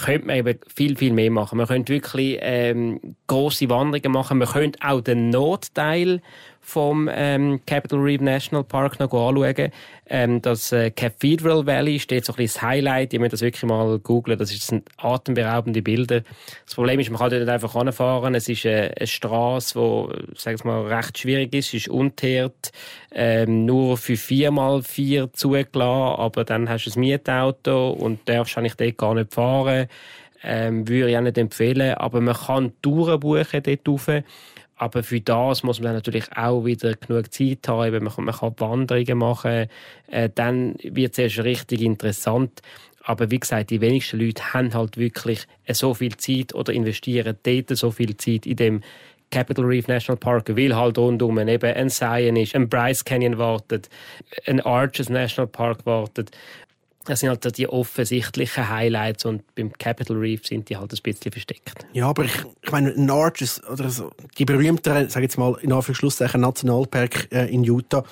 könnte 0.03 0.27
man 0.27 0.35
eben 0.35 0.59
viel, 0.73 0.95
viel 0.95 1.13
mehr 1.13 1.31
machen. 1.31 1.57
Man 1.57 1.67
könnte 1.67 1.93
wirklich 1.93 2.37
ähm, 2.41 3.15
grosse 3.27 3.69
Wanderungen 3.69 4.11
machen. 4.11 4.37
Man 4.37 4.47
könnte 4.47 4.79
auch 4.81 5.01
den 5.01 5.29
Notteil 5.29 6.21
vom 6.61 7.09
ähm, 7.11 7.61
Capital 7.65 7.99
Reef 7.99 8.21
National 8.21 8.63
Park 8.63 8.99
noch 8.99 9.11
anschauen. 9.11 9.71
Ähm, 10.07 10.41
das 10.41 10.71
äh, 10.71 10.91
Cathedral 10.91 11.65
Valley 11.65 11.99
steht 11.99 12.25
so 12.25 12.33
ein 12.33 12.37
bisschen 12.37 12.61
das 12.61 12.69
Highlight. 12.69 13.13
Ihr 13.13 13.19
müsst 13.19 13.33
das 13.33 13.41
wirklich 13.41 13.63
mal 13.63 13.97
googeln. 13.99 14.37
Das 14.37 14.49
sind 14.49 14.87
atemberaubende 14.97 15.81
Bilder. 15.81 16.21
Das 16.65 16.75
Problem 16.75 16.99
ist, 16.99 17.09
man 17.09 17.19
kann 17.19 17.29
dort 17.29 17.41
nicht 17.41 17.51
einfach 17.51 17.75
anfahren. 17.75 18.35
Es 18.35 18.47
ist 18.49 18.65
äh, 18.65 18.91
eine 18.95 19.07
Straße, 19.07 19.79
die, 19.79 20.33
sag 20.35 20.63
mal, 20.65 20.81
recht 20.85 21.17
schwierig 21.17 21.53
ist. 21.55 21.71
Sie 21.71 21.77
ist 21.77 21.89
unteert, 21.89 22.71
ähm, 23.11 23.65
nur 23.65 23.97
für 23.97 24.17
vier 24.17 24.51
mal 24.51 24.83
vier 24.83 25.31
zugelassen. 25.33 26.19
Aber 26.19 26.43
dann 26.43 26.69
hast 26.69 26.85
du 26.85 26.91
ein 26.91 26.99
Mietauto 26.99 27.91
und 27.91 28.27
darfst 28.27 28.57
eigentlich 28.57 28.75
dort 28.75 28.97
gar 28.97 29.13
nicht 29.15 29.33
fahren. 29.33 29.78
Ähm, 30.41 30.87
würde 30.87 31.11
ich 31.11 31.17
auch 31.17 31.21
nicht 31.21 31.37
empfehlen. 31.37 31.95
Aber 31.95 32.21
man 32.21 32.35
kann 32.35 32.71
Touren 32.81 33.19
buchen 33.19 33.63
dort 33.63 33.87
rauf. 33.87 34.09
Aber 34.77 35.03
für 35.03 35.19
das 35.19 35.63
muss 35.63 35.81
man 35.81 35.93
natürlich 35.93 36.31
auch 36.35 36.63
wieder 36.63 36.93
genug 36.93 37.33
Zeit 37.33 37.67
haben. 37.67 38.03
Man 38.03 38.13
kann, 38.13 38.23
man 38.23 38.35
kann 38.35 38.53
Wanderungen 38.57 39.17
machen. 39.17 39.67
Äh, 40.07 40.29
dann 40.33 40.75
wird 40.81 41.11
es 41.11 41.17
erst 41.17 41.39
richtig 41.39 41.81
interessant. 41.81 42.61
Aber 43.03 43.29
wie 43.31 43.39
gesagt, 43.39 43.71
die 43.71 43.81
wenigsten 43.81 44.19
Leute 44.19 44.53
haben 44.53 44.73
halt 44.73 44.97
wirklich 44.97 45.45
so 45.67 45.93
viel 45.93 46.15
Zeit 46.15 46.53
oder 46.53 46.71
investieren 46.71 47.37
dort 47.43 47.77
so 47.77 47.91
viel 47.91 48.15
Zeit 48.15 48.45
in 48.45 48.55
dem 48.55 48.81
Capital 49.31 49.65
Reef 49.65 49.87
National 49.87 50.17
Park, 50.17 50.55
weil 50.55 50.75
halt 50.75 50.97
rundum 50.97 51.37
eben 51.39 51.73
ein 51.75 51.89
Zion 51.89 52.35
ist, 52.35 52.55
ein 52.55 52.67
Bryce 52.67 53.03
Canyon 53.03 53.37
wartet, 53.37 53.89
ein 54.45 54.59
Arches 54.61 55.09
National 55.09 55.47
Park 55.47 55.85
wartet. 55.85 56.31
Das 57.09 57.21
sind 57.21 57.29
halt 57.29 57.57
die 57.57 57.67
offensichtlichen 57.67 58.69
Highlights 58.69 59.25
und 59.25 59.41
beim 59.55 59.73
Capital 59.73 60.15
Reef 60.15 60.45
sind 60.45 60.69
die 60.69 60.77
halt 60.77 60.93
ein 60.93 60.99
bisschen 61.01 61.31
versteckt. 61.31 61.73
Ja, 61.91 62.07
aber 62.07 62.25
ich, 62.25 62.45
ich 62.61 62.71
meine, 62.71 62.93
Arches 63.11 63.63
oder 63.67 63.89
so, 63.89 64.11
die 64.37 64.45
berühmteren, 64.45 65.09
sag 65.09 65.23
jetzt 65.23 65.39
mal, 65.39 65.57
in 65.63 65.71
Anführungszeichen 65.71 66.39
Nationalpark 66.39 67.29
äh, 67.31 67.51
in 67.51 67.63
Utah, 67.63 68.03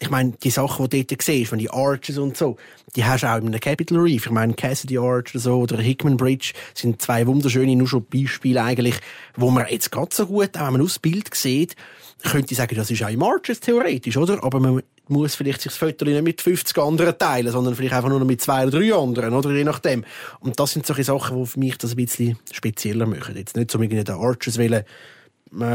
ich 0.00 0.10
meine, 0.10 0.32
die 0.42 0.50
Sachen, 0.50 0.88
die 0.88 1.06
du 1.06 1.14
dort 1.14 1.22
siehst, 1.22 1.52
wenn 1.52 1.60
die 1.60 1.70
Arches 1.70 2.18
und 2.18 2.36
so, 2.36 2.56
die 2.96 3.04
hast 3.04 3.22
du 3.22 3.28
auch 3.28 3.36
in 3.36 3.46
einem 3.46 3.60
Capital 3.60 3.98
Reef. 3.98 4.26
Ich 4.26 4.32
meine, 4.32 4.54
Cassidy 4.54 4.98
Arch 4.98 5.32
oder 5.32 5.38
so, 5.38 5.60
oder 5.60 5.78
Hickman 5.78 6.16
Bridge, 6.16 6.52
sind 6.74 7.00
zwei 7.00 7.24
wunderschöne, 7.28 7.76
nur 7.76 7.86
schon 7.86 8.04
Beispiele 8.06 8.60
eigentlich, 8.60 8.96
wo 9.36 9.50
man 9.50 9.66
jetzt 9.70 9.92
gerade 9.92 10.12
so 10.12 10.26
gut, 10.26 10.56
auch 10.56 10.66
wenn 10.66 10.72
man 10.72 10.82
aus 10.82 10.98
Bild 10.98 11.32
sieht, 11.32 11.76
könnte 12.24 12.50
ich 12.50 12.58
sagen, 12.58 12.74
das 12.74 12.90
ist 12.90 13.04
auch 13.04 13.08
im 13.08 13.22
Arches 13.22 13.60
theoretisch, 13.60 14.16
oder? 14.16 14.42
Aber 14.42 14.58
man 14.58 14.82
muss 15.12 15.34
vielleicht 15.34 15.60
sich 15.60 15.72
das 15.72 15.78
Foto 15.78 16.04
nicht 16.04 16.22
mit 16.22 16.40
50 16.40 16.76
anderen 16.78 17.16
teilen, 17.16 17.52
sondern 17.52 17.74
vielleicht 17.74 17.94
einfach 17.94 18.08
nur 18.08 18.24
mit 18.24 18.40
zwei 18.40 18.66
oder 18.66 18.78
drei 18.78 18.94
anderen, 18.94 19.34
oder 19.34 19.50
je 19.50 19.64
nachdem. 19.64 20.04
Und 20.40 20.58
das 20.58 20.72
sind 20.72 20.86
solche 20.86 21.04
Sachen, 21.04 21.38
die 21.38 21.46
für 21.46 21.58
mich 21.58 21.78
das 21.78 21.92
ein 21.92 21.96
bisschen 21.96 22.38
spezieller 22.50 23.06
machen. 23.06 23.36
Jetzt 23.36 23.56
nicht 23.56 23.70
so 23.70 23.78
mit 23.78 23.92
den 23.92 24.08
Arches 24.08 24.58
wollen, 24.58 24.72
äh, 24.72 24.84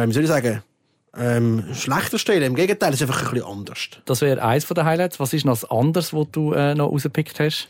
wie 0.07 0.13
soll 0.13 0.23
ich 0.23 0.29
sagen, 0.29 0.63
ähm, 1.15 1.63
schlechter 1.73 2.19
stellen. 2.19 2.43
Im 2.43 2.55
Gegenteil, 2.55 2.93
es 2.93 3.01
ist 3.01 3.09
einfach 3.09 3.23
ein 3.23 3.33
bisschen 3.33 3.47
anders. 3.47 3.89
Das 4.05 4.21
wäre 4.21 4.41
eines 4.41 4.67
der 4.67 4.85
Highlights. 4.85 5.19
Was 5.19 5.33
ist 5.33 5.45
noch 5.45 5.59
das 5.59 5.69
anderes, 5.69 6.13
was 6.13 6.27
du 6.31 6.53
äh, 6.53 6.75
noch 6.75 6.91
rausgepickt 6.91 7.39
hast? 7.39 7.67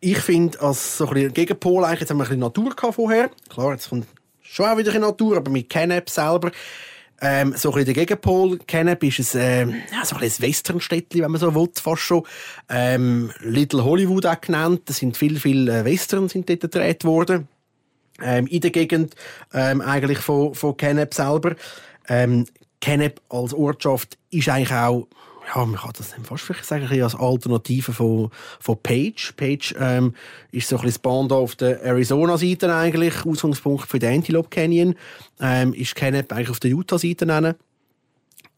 Ich 0.00 0.18
finde, 0.18 0.60
als 0.60 0.98
so 0.98 1.08
ein 1.08 1.14
bisschen 1.14 1.32
Gegenpol, 1.34 1.84
eigentlich, 1.84 2.00
jetzt 2.00 2.10
haben 2.10 2.18
wir 2.18 2.24
ein 2.24 2.28
bisschen 2.28 2.40
Natur 2.40 2.76
gehabt 2.76 2.94
vorher. 2.94 3.30
Klar, 3.48 3.72
jetzt 3.72 3.88
kommt 3.88 4.06
schon 4.42 4.66
auch 4.66 4.78
wieder 4.78 4.94
in 4.94 5.00
Natur, 5.00 5.36
aber 5.36 5.50
mit 5.50 5.68
Kennep 5.68 6.08
selber 6.08 6.52
ähm, 7.20 7.54
so 7.56 7.70
ein 7.70 7.74
bisschen 7.74 7.94
der 7.94 8.06
Gegenpol 8.06 8.58
kennen, 8.58 8.96
ist 9.00 9.34
ein, 9.34 9.40
äh, 9.40 9.66
ja, 9.92 10.04
so 10.04 10.16
ein 10.16 10.20
bisschen 10.20 10.46
Westernstädtchen, 10.46 11.22
wenn 11.22 11.30
man 11.30 11.40
so 11.40 11.54
will, 11.54 11.68
fast 11.80 12.02
schon. 12.02 12.24
Ähm, 12.68 13.32
Little 13.40 13.84
Hollywood 13.84 14.26
auch 14.26 14.40
genannt. 14.40 14.82
Da 14.86 14.94
sind 14.94 15.16
viel, 15.16 15.38
viel 15.38 15.68
äh, 15.68 15.84
Western 15.84 16.28
sind 16.28 16.48
dort 16.48 16.60
gedreht 16.60 17.04
worden. 17.04 17.48
Ähm, 18.22 18.46
in 18.46 18.60
der 18.60 18.70
Gegend, 18.70 19.14
ähm, 19.52 19.80
eigentlich 19.80 20.18
von, 20.18 20.54
von 20.54 20.76
Kennep 20.76 21.14
selber. 21.14 21.54
Ähm, 22.08 22.46
Kennep 22.80 23.20
als 23.28 23.52
Ortschaft 23.52 24.18
ist 24.30 24.48
eigentlich 24.48 24.72
auch 24.72 25.08
ja, 25.54 25.64
man 25.64 25.76
kann 25.76 25.92
das 25.96 26.14
fast 26.22 26.44
vielleicht 26.44 26.64
sagen, 26.64 27.02
als 27.02 27.14
Alternative 27.14 27.92
von, 27.92 28.30
von 28.60 28.82
Page. 28.82 29.32
Page 29.36 29.74
ähm, 29.78 30.14
ist 30.52 30.68
so 30.68 30.76
ein 30.76 30.82
bisschen 30.82 31.02
Band 31.02 31.32
auf 31.32 31.56
der 31.56 31.82
Arizona-Seite 31.82 32.74
eigentlich, 32.74 33.24
Ausgangspunkt 33.24 33.88
für 33.88 33.98
den 33.98 34.16
Antelope 34.16 34.48
Canyon. 34.50 34.94
Ähm, 35.40 35.72
ist 35.72 35.94
Kenneth 35.94 36.32
eigentlich 36.32 36.50
auf 36.50 36.60
der 36.60 36.70
Utah-Seite 36.70 37.26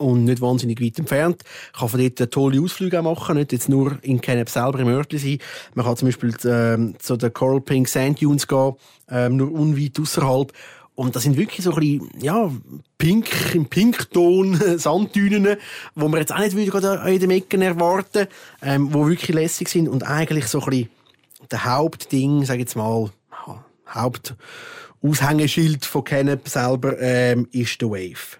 und 0.00 0.24
nicht 0.24 0.40
wahnsinnig 0.40 0.80
weit 0.80 0.98
entfernt. 0.98 1.44
Man 1.72 1.80
kann 1.80 1.88
von 1.90 2.00
dort 2.00 2.32
tolle 2.32 2.60
Ausflüge 2.60 3.02
machen, 3.02 3.36
nicht 3.36 3.52
jetzt 3.52 3.68
nur 3.68 3.98
in 4.02 4.20
Kennep 4.20 4.48
selber 4.48 4.80
im 4.80 4.88
Örtli 4.88 5.18
sein. 5.18 5.38
Man 5.74 5.84
kann 5.84 5.96
zum 5.96 6.08
Beispiel 6.08 6.34
ähm, 6.44 6.94
zu 6.98 7.16
den 7.16 7.32
Coral 7.32 7.60
Pink 7.60 7.86
Sand 7.86 8.22
Dunes 8.22 8.48
gehen, 8.48 8.72
ähm, 9.10 9.36
nur 9.36 9.52
unweit 9.52 10.00
außerhalb 10.00 10.52
und 11.00 11.16
das 11.16 11.22
sind 11.22 11.38
wirklich 11.38 11.64
so 11.64 11.72
ein 11.72 11.80
bisschen, 11.80 12.10
ja, 12.20 12.52
pink, 12.98 13.54
im 13.54 13.64
Pinkton 13.64 14.60
Sanddünen, 14.78 15.56
wo 15.94 16.08
man 16.08 16.20
jetzt 16.20 16.30
auch 16.30 16.40
nicht 16.40 16.54
wieder 16.54 17.00
an 17.00 17.10
jedem 17.10 17.30
Ecken 17.30 17.62
erwarten, 17.62 18.26
ähm, 18.60 18.92
wo 18.92 19.08
wirklich 19.08 19.34
lässig 19.34 19.70
sind 19.70 19.88
und 19.88 20.02
eigentlich 20.02 20.48
so 20.48 20.60
ein 20.60 20.66
bisschen 20.68 20.90
der 21.50 21.64
Hauptding, 21.64 22.44
sag 22.44 22.56
ich 22.56 22.60
jetzt 22.60 22.76
mal, 22.76 23.10
Hauptaushängeschild 23.88 25.86
von 25.86 26.04
Kennep 26.04 26.46
selber, 26.50 27.00
ähm, 27.00 27.48
ist 27.50 27.80
der 27.80 27.88
Wave. 27.88 28.36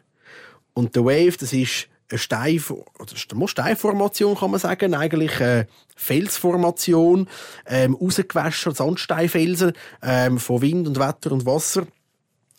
Und 0.74 0.94
der 0.94 1.06
Wave, 1.06 1.38
das 1.40 1.54
ist 1.54 1.88
eine 2.10 2.18
Stein, 2.18 2.62
oder 2.68 3.14
eine 3.34 3.48
Steinformation, 3.48 4.36
kann 4.36 4.50
man 4.50 4.60
sagen, 4.60 4.92
eigentlich 4.92 5.40
eine 5.40 5.66
Felsformation, 5.96 7.26
ähm, 7.64 7.96
Sandsteinfelsen, 7.98 9.72
ähm, 10.02 10.36
von 10.36 10.60
Wind 10.60 10.88
und 10.88 10.98
Wetter 10.98 11.32
und 11.32 11.46
Wasser 11.46 11.86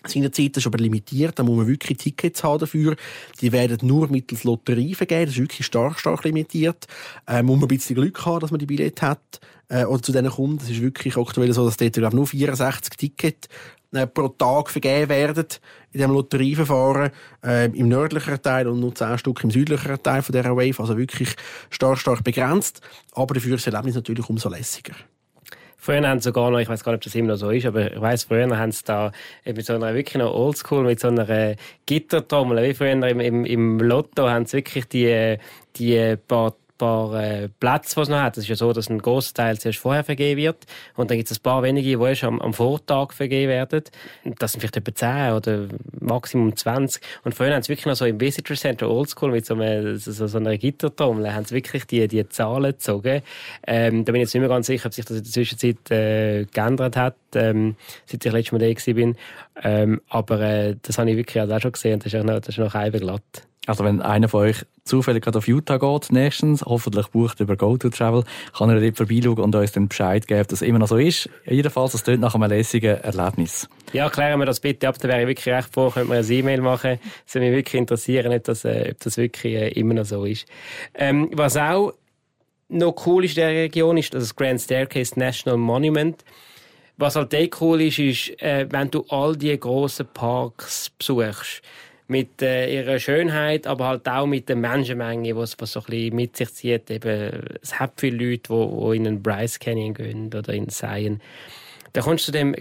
Seinerzeit 0.08 0.58
ist 0.58 0.66
aber 0.66 0.80
limitiert, 0.80 1.38
da 1.38 1.44
muss 1.44 1.58
man 1.58 1.68
wirklich 1.68 1.98
Tickets 1.98 2.44
haben 2.44 2.60
dafür. 2.60 2.96
Die 3.40 3.52
werden 3.52 3.88
nur 3.88 4.10
mittels 4.10 4.44
Lotterie 4.44 4.96
vergeben, 4.96 5.26
das 5.26 5.36
ist 5.36 5.42
wirklich 5.42 5.66
stark, 5.68 6.00
stark 6.00 6.24
limitiert. 6.24 6.88
Äh, 7.28 7.44
muss 7.44 7.58
man 7.58 7.66
ein 7.66 7.68
bisschen 7.68 7.96
Glück 7.96 8.26
haben, 8.26 8.40
dass 8.40 8.52
man 8.52 8.60
die 8.60 8.66
Billette 8.66 9.06
hat, 9.06 9.40
äh, 9.72 9.86
oder 9.86 10.02
zu 10.02 10.12
denen 10.12 10.32
kommt. 10.32 10.64
Es 10.64 10.70
ist 10.70 10.82
wirklich 10.82 11.18
aktuell 11.18 11.52
so, 11.54 11.66
dass 11.66 11.78
dort, 11.78 11.94
glaube 11.94 12.16
nur 12.16 12.28
64 12.28 12.98
Tickets 12.98 13.48
äh, 13.94 14.08
pro 14.08 14.28
Tag 14.30 14.70
vergeben 14.70 15.10
werden 15.10 15.46
in 15.92 16.00
diesem 16.00 16.12
Lotterieverfahren 16.12 17.12
äh, 17.44 17.66
im 17.66 17.88
nördlichen 17.88 18.42
Teil 18.42 18.68
und 18.68 18.80
nur 18.80 18.94
10 18.94 19.18
Stück 19.18 19.44
im 19.44 19.52
südlichen 19.52 20.02
Teil 20.02 20.22
von 20.22 20.34
dieser 20.34 20.56
Wave, 20.56 20.80
also 20.80 20.98
wirklich 20.98 21.36
stark, 21.70 21.98
stark 21.98 22.24
begrenzt. 22.24 22.82
Aber 23.14 23.34
dafür 23.34 23.56
ist 23.56 23.66
das 23.66 23.74
Erlebnis 23.74 23.96
natürlich 23.96 24.30
umso 24.30 24.50
lässiger. 24.50 24.96
Früher 25.84 26.08
haben 26.08 26.20
sie 26.20 26.26
sogar 26.26 26.52
noch, 26.52 26.60
ich 26.60 26.70
weiß 26.70 26.84
gar 26.84 26.92
nicht, 26.92 27.00
ob 27.00 27.04
das 27.06 27.16
immer 27.16 27.30
noch 27.30 27.38
so 27.38 27.50
ist, 27.50 27.66
aber 27.66 27.92
ich 27.92 28.00
weiß, 28.00 28.26
früher 28.26 28.56
haben 28.56 28.72
sie 28.72 28.84
da 28.86 29.12
mit 29.44 29.66
so 29.66 29.74
einer 29.74 29.96
wirklich 29.96 30.14
noch 30.14 30.32
Oldschool, 30.32 30.84
mit 30.84 31.00
so 31.00 31.08
einer 31.08 31.28
äh, 31.28 31.56
Gittertrommel, 31.88 32.70
wie 32.70 32.76
früher 32.76 32.92
im, 32.92 33.20
im, 33.20 33.46
im 33.46 33.80
Lotto 33.80 34.30
haben 34.30 34.46
sie 34.46 34.58
wirklich 34.58 34.86
die, 34.86 35.06
äh, 35.06 35.40
die 35.78 36.18
paar 36.28 36.54
paar 36.82 37.14
äh, 37.14 37.48
Plätze, 37.60 37.96
die 37.96 38.02
es 38.02 38.10
noch 38.10 38.20
hat. 38.20 38.38
Es 38.38 38.44
ist 38.44 38.50
ja 38.50 38.56
so, 38.56 38.74
dass 38.74 38.90
ein 38.90 39.00
Großteil 39.00 39.60
zuerst 39.60 39.80
vorher 39.80 40.04
vergeben 40.04 40.42
wird 40.42 40.66
und 40.96 41.10
dann 41.10 41.18
gibt 41.18 41.30
es 41.30 41.38
ein 41.38 41.44
paar 41.44 41.62
wenige, 41.62 41.98
die 41.98 42.04
erst 42.04 42.24
am, 42.24 42.42
am 42.42 42.54
Vortag 42.54 43.14
vergeben 43.14 43.50
werden. 43.50 43.84
Das 44.40 44.52
sind 44.52 44.62
vielleicht 44.62 44.78
etwa 44.78 44.94
10 44.94 45.34
oder 45.34 45.68
Maximum 46.00 46.56
20. 46.56 47.02
Und 47.24 47.36
vorher 47.36 47.56
haben 47.56 47.62
sie 47.62 47.70
wirklich 47.70 47.86
noch 47.86 47.96
so 47.96 48.06
im 48.06 48.20
Visitor 48.20 48.58
Center 48.58 48.90
Oldschool 48.90 49.32
mit 49.32 49.46
so, 49.46 49.54
einem, 49.54 49.98
so, 49.98 50.26
so 50.26 50.38
einer 50.38 50.58
Gittertrommel, 50.58 51.32
haben 51.34 51.46
sie 51.46 51.54
wirklich 51.54 51.86
die, 51.86 52.08
die 52.08 52.28
Zahlen 52.30 52.72
gezogen. 52.72 53.22
Ähm, 53.68 54.04
da 54.04 54.12
bin 54.12 54.22
ich 54.22 54.26
jetzt 54.26 54.34
nicht 54.34 54.42
mehr 54.42 54.50
ganz 54.50 54.66
sicher, 54.68 54.88
ob 54.88 54.94
sich 54.94 55.06
das 55.06 55.18
in 55.18 55.24
der 55.24 55.32
Zwischenzeit 55.32 55.92
äh, 55.92 56.46
geändert 56.46 56.98
hat, 56.98 57.16
ähm, 57.36 57.76
seit 58.08 58.26
ich 58.26 58.32
letztes 58.32 58.52
Mal 58.54 58.60
da 58.60 58.96
war. 58.96 59.14
Ähm, 59.64 60.02
aber 60.10 60.42
äh, 60.42 60.76
das 60.82 60.98
habe 60.98 61.12
ich 61.12 61.18
wirklich 61.18 61.44
auch 61.44 61.62
schon 61.62 61.72
gesehen. 61.72 62.00
Das 62.00 62.12
ist 62.12 62.24
noch, 62.24 62.40
das 62.40 62.50
ist 62.50 62.58
noch 62.58 62.72
glatt. 62.74 63.51
Also 63.68 63.84
wenn 63.84 64.02
einer 64.02 64.28
von 64.28 64.42
euch 64.42 64.66
zufällig 64.86 65.24
gerade 65.24 65.38
auf 65.38 65.48
Utah 65.48 65.78
geht, 65.78 66.12
nächstens, 66.12 66.64
hoffentlich 66.64 67.08
bucht 67.10 67.40
über 67.40 67.56
GoToTravel, 67.56 68.24
kann 68.58 68.70
er 68.72 68.82
dort 68.82 68.98
vorbeischauen 68.98 69.38
und 69.38 69.56
uns 69.56 69.72
dann 69.72 69.88
Bescheid 69.88 70.28
geben, 70.28 70.44
dass 70.48 70.62
es 70.62 70.68
immer 70.68 70.80
noch 70.80 70.88
so 70.88 70.98
ist. 70.98 71.30
Jedenfalls, 71.46 71.92
das 71.92 72.04
tönt 72.04 72.22
nach 72.22 72.34
einem 72.34 72.50
lässigen 72.50 72.98
Erlebnis. 72.98 73.70
Ja, 73.94 74.10
klären 74.10 74.40
wir 74.40 74.48
das 74.48 74.60
bitte 74.60 74.88
ab, 74.88 74.96
da 75.00 75.08
wäre 75.08 75.22
ich 75.22 75.28
wirklich 75.28 75.54
recht 75.54 75.72
froh, 75.72 75.92
könnte 75.92 76.10
man 76.10 76.18
ein 76.18 76.32
E-Mail 76.32 76.62
machen. 76.62 77.00
Es 77.28 77.36
würde 77.36 77.48
mich 77.48 77.58
wirklich 77.58 77.80
interessieren, 77.80 78.34
ob 78.34 78.44
das, 78.44 78.66
äh, 78.66 78.90
ob 78.94 79.00
das 79.00 79.18
wirklich 79.18 79.54
äh, 79.54 79.70
immer 79.70 79.94
noch 79.94 80.06
so 80.06 80.26
ist. 80.26 80.48
Ähm, 80.96 81.30
was 81.34 81.56
auch 81.56 81.94
noch 82.70 82.96
cool 83.06 83.26
ist 83.26 83.38
in 83.38 83.44
der 83.44 83.50
Region, 83.52 83.98
ist 83.98 84.14
das 84.14 84.36
Grand 84.36 84.60
Staircase 84.60 85.20
National 85.20 85.58
Monument 85.58 86.24
Was 86.98 87.16
halt 87.16 87.34
eh 87.34 87.50
cool 87.60 87.82
ist, 87.82 88.00
ist, 88.00 88.42
äh, 88.42 88.66
wenn 88.70 88.90
du 88.90 89.06
all 89.10 89.36
die 89.36 89.60
grossen 89.60 90.08
Parks 90.14 90.90
besuchst, 90.98 91.62
mit 92.12 92.42
äh, 92.42 92.72
ihrer 92.76 93.00
Schönheit, 93.00 93.66
aber 93.66 93.88
halt 93.88 94.10
auch 94.10 94.28
mit 94.28 94.50
der 94.50 94.58
Menschenmenge, 94.58 95.34
was 95.38 95.56
was 95.60 95.72
so 95.72 95.82
ein 95.90 96.14
mit 96.14 96.36
sich 96.36 96.54
zieht. 96.54 96.92
Eben, 96.92 97.58
es 97.62 97.80
hat 97.80 97.94
viele 97.96 98.32
Leute, 98.32 98.54
die 98.54 98.98
in 98.98 99.06
den 99.06 99.24
Bryce 99.24 99.58
Canyon 99.58 99.94
gehen 99.94 100.28
oder 100.28 100.54
in 100.54 100.68
Zion. 100.68 101.22
Da 101.94 102.02
kommst 102.02 102.28
du 102.28 102.34
dem 102.34 102.54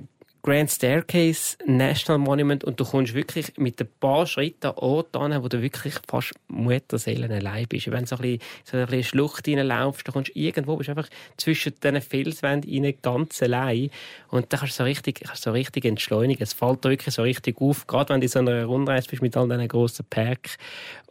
Grand 0.43 0.71
Staircase 0.71 1.57
National 1.67 2.19
Monument 2.19 2.65
und 2.65 2.81
du 2.81 2.85
kommst 2.85 3.15
wirklich 3.15 3.53
mit 3.59 3.81
ein 3.81 3.89
paar 4.01 4.27
Schritten 4.27 4.69
an 4.69 4.75
Ort 4.77 5.15
wo 5.15 5.49
du 5.49 5.61
wirklich 5.61 5.95
fast 6.09 6.33
Mutterseelen 6.49 7.31
allein 7.31 7.67
bist. 7.69 7.91
Wenn 7.91 8.01
du 8.01 8.07
so 8.07 8.17
ein 8.17 8.23
bisschen, 8.23 8.41
so 8.65 8.77
ein 8.79 8.87
bisschen 8.87 9.05
Schlucht 9.05 9.47
reinlaufst, 9.47 10.07
dann 10.07 10.15
kommst 10.15 10.31
du 10.35 10.39
irgendwo, 10.39 10.77
bist 10.77 10.89
einfach 10.89 11.09
zwischen 11.37 11.75
diesen 11.83 12.01
Felswänden 12.01 12.85
rein, 12.85 12.95
ganz 13.03 13.43
allein 13.43 13.91
und 14.29 14.53
dann 14.53 14.61
kannst 14.61 14.79
du 14.79 14.83
so 14.83 14.85
richtig, 14.85 15.21
kannst 15.21 15.43
so 15.43 15.53
richtig 15.53 15.85
entschleunigen. 15.85 16.43
Es 16.43 16.55
fällt 16.55 16.85
dir 16.85 16.91
wirklich 16.91 17.15
so 17.15 17.23
richtig 17.23 17.61
auf, 17.61 17.87
gerade 17.87 18.15
wenn 18.15 18.21
du 18.21 18.25
in 18.25 18.31
so 18.31 18.39
einer 18.39 18.65
Rundreise 18.65 19.09
bist 19.09 19.23
mit 19.23 19.37
all 19.37 19.49
diesen 19.49 19.69
grossen 19.69 20.07
Parks. 20.09 20.57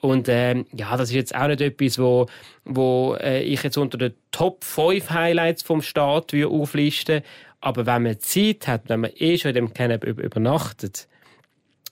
Und 0.01 0.27
ähm, 0.29 0.65
ja, 0.74 0.95
das 0.98 1.09
ist 1.09 1.15
jetzt 1.15 1.36
auch 1.36 1.48
nicht 1.48 1.62
etwas, 1.62 2.00
wo, 2.00 2.27
wo 2.65 3.15
äh, 3.19 3.43
ich 3.43 3.62
jetzt 3.63 3.77
unter 3.77 3.98
den 3.98 4.13
Top 4.31 4.63
5 4.63 5.09
Highlights 5.09 5.63
vom 5.63 5.81
Staat 5.81 6.33
auflisten 6.33 7.21
aber 7.62 7.86
wenn 7.86 8.04
man 8.04 8.20
Zeit 8.20 8.68
hat, 8.68 8.89
wenn 8.89 9.01
man 9.01 9.12
eh 9.16 9.38
schon 9.38 9.50
in 9.50 9.56
dem 9.56 9.74
Camp 9.74 10.04
übernachtet, 10.04 11.08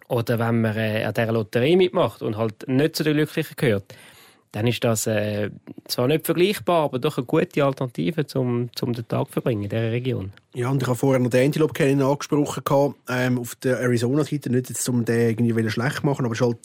oder 0.08 0.40
wenn 0.40 0.62
man 0.62 0.78
äh, 0.78 1.04
an 1.04 1.14
dieser 1.14 1.32
Lotterie 1.34 1.76
mitmacht 1.76 2.22
und 2.22 2.38
halt 2.38 2.68
nicht 2.68 2.96
zu 2.96 3.04
den 3.04 3.16
Glücklichen 3.16 3.56
gehört, 3.58 3.94
dann 4.52 4.68
ist 4.68 4.84
das 4.84 5.08
äh, 5.08 5.50
zwar 5.88 6.08
nicht 6.08 6.26
vergleichbar, 6.26 6.86
aber 6.86 7.00
doch 7.00 7.18
eine 7.18 7.26
gute 7.26 7.64
Alternative, 7.64 8.26
um, 8.36 8.70
um 8.82 8.94
den 8.94 9.08
Tag 9.08 9.28
zu 9.28 9.34
verbringen 9.34 9.64
in 9.64 9.70
dieser 9.70 9.92
Region. 9.92 10.32
Ja, 10.54 10.70
und 10.70 10.82
ich 10.82 10.88
habe 10.88 10.98
vorher 10.98 11.20
noch 11.20 11.30
den 11.30 11.46
Antelope 11.46 11.74
Canyon 11.74 12.02
angesprochen, 12.02 12.96
ähm, 13.10 13.40
auf 13.40 13.56
der 13.56 13.80
Arizona-Seite, 13.80 14.50
nicht 14.50 14.70
jetzt, 14.70 14.88
um 14.90 15.06
den 15.06 15.30
irgendwie 15.30 15.70
schlecht 15.70 15.98
zu 15.98 16.06
machen, 16.06 16.26
aber 16.26 16.34
es 16.34 16.42
ist 16.42 16.48
halt 16.48 16.58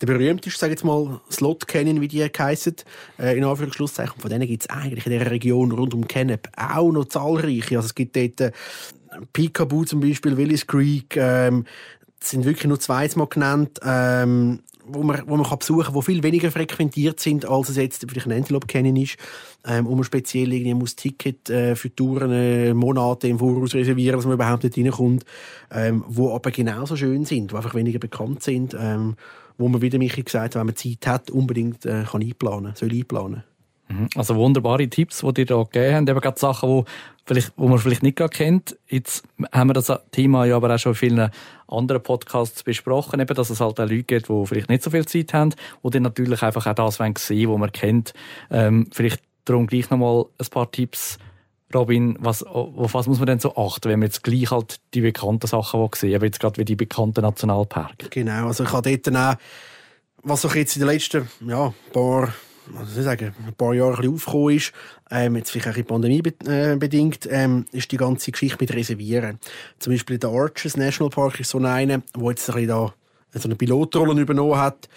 der 0.00 0.06
berühmteste, 0.06 0.58
sage 0.58 0.72
jetzt 0.72 0.84
mal, 0.84 1.20
Slot 1.30 1.66
Canyon, 1.66 2.00
wie 2.00 2.08
die 2.08 2.22
heissen, 2.22 2.76
äh, 3.18 3.36
in 3.36 3.44
Anführungszeichen. 3.44 4.20
Von 4.20 4.30
denen 4.30 4.46
gibt 4.46 4.62
es 4.62 4.70
eigentlich 4.70 5.06
in 5.06 5.12
dieser 5.12 5.30
Region 5.30 5.72
rund 5.72 5.94
um 5.94 6.06
Kennep 6.06 6.48
auch 6.56 6.92
noch 6.92 7.06
zahlreiche. 7.06 7.76
Also 7.76 7.86
es 7.86 7.94
gibt 7.94 8.16
dort 8.16 8.40
äh, 8.40 8.52
Peekaboo 9.32 9.84
zum 9.84 10.00
Beispiel, 10.00 10.36
Willis 10.36 10.66
Creek, 10.66 11.16
ähm, 11.16 11.64
sind 12.22 12.44
wirklich 12.44 12.66
nur 12.66 12.78
zweimal 12.78 13.26
genannt. 13.26 13.80
Ähm, 13.82 14.60
wo 14.92 15.02
man, 15.02 15.22
wo 15.26 15.36
man 15.36 15.46
kann 15.46 15.58
besuchen 15.58 15.84
kann, 15.84 15.94
die 15.94 16.02
viel 16.02 16.22
weniger 16.22 16.50
frequentiert 16.50 17.20
sind, 17.20 17.46
als 17.46 17.68
es 17.68 17.76
jetzt 17.76 18.04
vielleicht 18.08 18.26
ein 18.26 18.32
Antelope 18.32 18.66
Canyon 18.66 18.96
ist. 18.96 19.16
Ähm, 19.66 19.86
wo 19.86 19.94
man 19.94 20.04
speziell 20.04 20.52
irgendwie 20.52 20.74
muss 20.74 20.96
Ticket 20.96 21.50
äh, 21.50 21.76
für 21.76 21.94
Touren 21.94 22.32
äh, 22.32 22.74
Monate 22.74 23.28
im 23.28 23.38
Voraus 23.38 23.74
reservieren, 23.74 24.16
dass 24.16 24.26
man 24.26 24.34
überhaupt 24.34 24.64
nicht 24.64 24.76
reinkommt. 24.76 25.24
Ähm, 25.70 26.04
wo 26.08 26.34
aber 26.34 26.50
genauso 26.50 26.96
schön 26.96 27.24
sind, 27.24 27.50
die 27.50 27.56
einfach 27.56 27.74
weniger 27.74 27.98
bekannt 27.98 28.42
sind. 28.42 28.74
Ähm, 28.78 29.16
wo 29.58 29.68
man 29.68 29.82
wieder 29.82 29.98
mich 29.98 30.16
gesagt 30.16 30.54
hat, 30.54 30.60
wenn 30.60 30.66
man 30.66 30.76
Zeit 30.76 31.06
hat, 31.06 31.30
unbedingt 31.30 31.84
äh, 31.84 32.04
kann 32.10 32.22
einplanen, 32.22 32.74
soll 32.74 32.90
einplanen. 32.90 33.44
Mhm. 33.90 34.08
Also 34.14 34.36
wunderbare 34.36 34.88
Tipps, 34.88 35.20
die 35.20 35.34
dir 35.34 35.46
da 35.46 35.62
gegeben 35.62 35.94
haben. 35.94 36.08
Eben 36.08 36.20
gerade 36.20 36.38
Sachen, 36.38 36.68
wo, 36.68 36.84
vielleicht, 37.30 37.52
wo 37.56 37.68
man 37.68 37.78
vielleicht 37.78 38.02
nicht 38.02 38.16
gerade 38.16 38.36
kennt. 38.36 38.76
Jetzt 38.88 39.22
haben 39.52 39.68
wir 39.68 39.74
das 39.74 39.92
Thema 40.10 40.46
ja 40.46 40.56
aber 40.56 40.74
auch 40.74 40.78
schon 40.80 40.92
in 40.92 40.96
vielen 40.96 41.30
anderen 41.68 42.02
Podcasts 42.02 42.64
besprochen, 42.64 43.20
eben, 43.20 43.34
dass 43.36 43.50
es 43.50 43.60
halt 43.60 43.78
auch 43.78 43.86
Leute 43.86 44.02
gibt, 44.02 44.28
die 44.28 44.46
vielleicht 44.46 44.68
nicht 44.68 44.82
so 44.82 44.90
viel 44.90 45.06
Zeit 45.06 45.32
haben 45.32 45.54
und 45.80 45.94
dann 45.94 46.02
natürlich 46.02 46.42
einfach 46.42 46.66
auch 46.66 46.74
das 46.74 46.98
wollen 46.98 47.14
sehen, 47.16 47.48
was 47.48 47.58
man 47.58 47.70
kennt. 47.70 48.14
Ähm, 48.50 48.88
vielleicht 48.92 49.22
darum 49.44 49.68
gleich 49.68 49.90
nochmal 49.90 50.24
ein 50.38 50.46
paar 50.50 50.72
Tipps. 50.72 51.18
Robin, 51.72 52.16
was, 52.18 52.42
auf 52.42 52.94
was 52.94 53.06
muss 53.06 53.18
man 53.18 53.26
denn 53.26 53.38
so 53.38 53.54
achten, 53.54 53.88
wenn 53.88 54.00
man 54.00 54.08
jetzt 54.08 54.24
gleich 54.24 54.50
halt 54.50 54.80
die 54.92 55.00
bekannten 55.00 55.46
Sachen 55.46 55.88
sehen, 55.94 56.16
aber 56.16 56.26
jetzt 56.26 56.40
gerade 56.40 56.56
wie 56.56 56.64
die 56.64 56.74
bekannten 56.74 57.20
Nationalparke? 57.20 58.08
Genau, 58.10 58.48
also 58.48 58.64
ich 58.64 58.72
habe 58.72 58.98
dort 58.98 59.16
auch, 59.16 59.36
was 60.24 60.44
auch 60.44 60.56
jetzt 60.56 60.74
in 60.74 60.80
den 60.80 60.88
letzten 60.88 61.30
ja, 61.46 61.72
paar 61.92 62.34
also 62.78 62.98
ich 62.98 63.04
sagen, 63.04 63.34
ein 63.46 63.54
paar 63.54 63.74
Jahre 63.74 64.02
ein 64.02 64.14
aufgekommen 64.14 64.56
ist, 64.56 64.72
ähm, 65.10 65.36
jetzt 65.36 65.50
vielleicht 65.50 65.68
auch 65.68 65.76
in 65.76 65.84
Pandemie 65.84 66.22
äh, 66.46 66.78
ähm, 67.30 67.64
ist 67.72 67.92
die 67.92 67.96
ganze 67.96 68.30
Geschichte 68.30 68.58
mit 68.60 68.72
Reservieren. 68.72 69.38
Zum 69.78 69.92
Beispiel 69.92 70.18
der 70.18 70.30
Arches 70.30 70.76
National 70.76 71.10
Park 71.10 71.40
ist 71.40 71.50
so 71.50 71.58
einer, 71.58 72.02
wo 72.14 72.30
jetzt 72.30 72.50
ein 72.50 72.66
da 72.66 72.92
so 73.34 73.48
eine 73.48 73.56
Pilotrolle 73.56 74.20
übernommen 74.20 74.58
hat, 74.58 74.88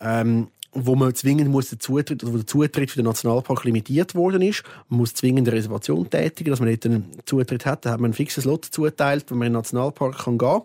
ähm, 0.00 0.48
wo 0.72 0.94
man 0.94 1.14
zwingend 1.14 1.50
muss 1.50 1.68
den 1.68 1.80
Zutritt, 1.80 2.22
oder 2.24 2.32
wo 2.32 2.36
der 2.38 2.46
Zutritt 2.46 2.90
für 2.90 2.96
den 2.96 3.04
Nationalpark 3.04 3.64
limitiert 3.64 4.14
worden 4.14 4.40
ist. 4.40 4.62
Man 4.88 5.00
muss 5.00 5.12
zwingend 5.12 5.46
eine 5.46 5.56
Reservation 5.56 6.08
tätigen, 6.08 6.50
dass 6.50 6.60
man 6.60 6.70
nicht 6.70 6.86
einen 6.86 7.10
Zutritt 7.26 7.66
hat. 7.66 7.84
Da 7.84 7.90
hat 7.90 8.00
man 8.00 8.12
ein 8.12 8.14
fixes 8.14 8.44
Lot 8.44 8.64
zuteilt, 8.64 9.26
wo 9.30 9.34
man 9.34 9.48
in 9.48 9.52
den 9.52 9.58
Nationalpark 9.58 10.24
kann 10.24 10.38
gehen 10.38 10.48
kann 10.48 10.62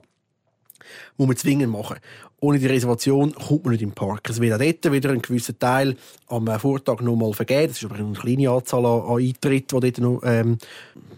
muss 1.18 1.28
man 1.28 1.38
zwingend 1.38 1.72
machen. 1.72 1.98
Ohne 2.40 2.60
die 2.60 2.68
Reservation 2.68 3.34
kommt 3.34 3.64
man 3.64 3.72
nicht 3.72 3.82
im 3.82 3.94
Park. 3.94 4.30
Es 4.30 4.40
wird 4.40 4.54
auch 4.54 4.64
dort 4.64 4.94
wieder 4.94 5.10
ein 5.10 5.24
gewisser 5.24 5.58
Teil 5.58 5.96
am 6.28 6.48
äh, 6.48 6.60
Vortag 6.60 7.02
noch 7.02 7.16
mal 7.16 7.34
vergeben. 7.34 7.70
Das 7.70 7.78
ist 7.78 7.86
aber 7.86 7.96
eine 7.96 8.14
kleine 8.14 8.52
Anzahl 8.52 8.86
an, 8.86 9.02
an 9.02 9.18
Eintritten, 9.18 9.80
die 9.80 9.92
dort 9.92 9.98
noch 9.98 10.22
ähm, 10.24 10.60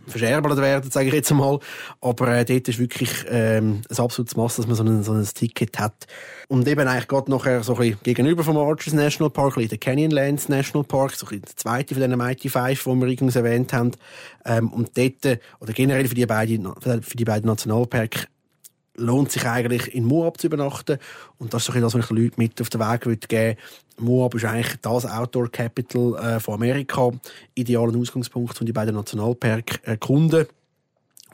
verscherbelt 0.08 0.58
werden, 0.58 0.90
sage 0.90 1.08
ich 1.08 1.14
jetzt 1.14 1.30
einmal. 1.32 1.60
Aber 2.00 2.28
äh, 2.30 2.46
dort 2.46 2.70
ist 2.70 2.80
wirklich 2.80 3.10
ähm, 3.28 3.82
ein 3.90 3.98
absolutes 3.98 4.38
Mass, 4.38 4.56
dass 4.56 4.68
man 4.68 4.76
so 4.76 4.84
ein, 4.84 5.04
so 5.04 5.12
ein 5.12 5.26
Ticket 5.26 5.78
hat. 5.78 6.08
Und 6.48 6.66
eben 6.70 6.88
eigentlich 6.88 7.10
gerade 7.10 7.30
nachher 7.30 7.64
so 7.64 7.74
ein 7.74 7.80
bisschen 7.80 8.00
gegenüber 8.04 8.46
vom 8.46 8.58
Arches 8.58 8.94
National 8.94 9.30
Park, 9.30 9.56
der 9.56 9.78
Canyonlands 9.78 10.48
National 10.48 10.86
Park, 10.86 11.16
so 11.16 11.28
ein 11.28 11.42
der 11.42 11.56
zweite 11.58 11.96
von 11.96 12.04
diesen 12.04 12.18
Mighty 12.18 12.48
Five, 12.48 12.82
die 12.82 12.90
wir 12.90 12.96
übrigens 12.96 13.36
erwähnt 13.36 13.74
haben. 13.74 13.92
Ähm, 14.46 14.72
und 14.72 14.98
dort, 14.98 15.40
oder 15.60 15.74
generell 15.74 16.08
für 16.08 16.16
die 16.16 16.26
beiden, 16.26 16.66
für 16.82 17.18
die 17.18 17.26
beiden 17.26 17.48
Nationalparks, 17.48 18.28
lohnt 19.00 19.32
sich 19.32 19.46
eigentlich 19.46 19.94
in 19.94 20.06
Moab 20.06 20.40
zu 20.40 20.48
übernachten. 20.48 21.00
Und 21.38 21.54
das 21.54 21.68
ist 21.68 21.74
so 21.74 21.80
das, 21.80 21.94
was 21.94 22.02
ich 22.02 22.08
den 22.08 22.18
Leuten 22.18 22.36
mit 22.38 22.62
auf 22.62 22.70
den 22.70 22.82
Weg 22.82 23.02
geben 23.02 23.22
würde. 23.30 23.58
Moab 23.98 24.36
ist 24.36 24.46
eigentlich 24.46 24.76
das 24.82 25.06
Outdoor 25.06 25.50
Capital 25.50 26.16
äh, 26.16 26.40
von 26.40 26.56
Amerika. 26.56 27.12
Idealer 27.56 27.98
Ausgangspunkt, 27.98 28.60
um 28.60 28.66
die 28.66 28.74
beiden 28.74 28.96
Nationalparks 28.96 29.80
erkunden. 29.84 30.48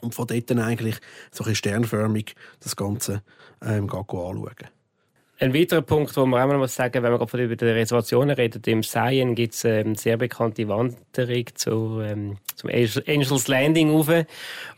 Und 0.00 0.14
von 0.14 0.26
dort 0.26 0.50
dann 0.50 0.58
eigentlich 0.58 0.96
so 1.30 1.44
ein 1.44 1.54
sternförmig 1.54 2.34
das 2.60 2.76
Ganze 2.76 3.22
ähm, 3.62 3.90
anschauen. 3.90 4.54
Ein 5.38 5.52
weiterer 5.52 5.82
Punkt, 5.82 6.16
wo 6.16 6.24
man 6.24 6.50
auch 6.50 6.58
mal 6.58 6.66
sagen 6.66 7.02
wenn 7.02 7.10
man 7.10 7.18
gerade 7.18 7.44
über 7.44 7.56
die 7.56 7.64
Reservationen 7.66 8.34
redet, 8.34 8.66
im 8.68 8.82
Seien 8.82 9.34
gibt 9.34 9.52
es 9.52 9.66
eine 9.66 9.80
ähm, 9.80 9.94
sehr 9.94 10.16
bekannte 10.16 10.66
Wanderung 10.66 11.44
zu, 11.54 12.00
ähm, 12.00 12.38
zum 12.54 12.70
Angels 12.70 13.46
Landing 13.46 13.90
rauf. 13.90 14.10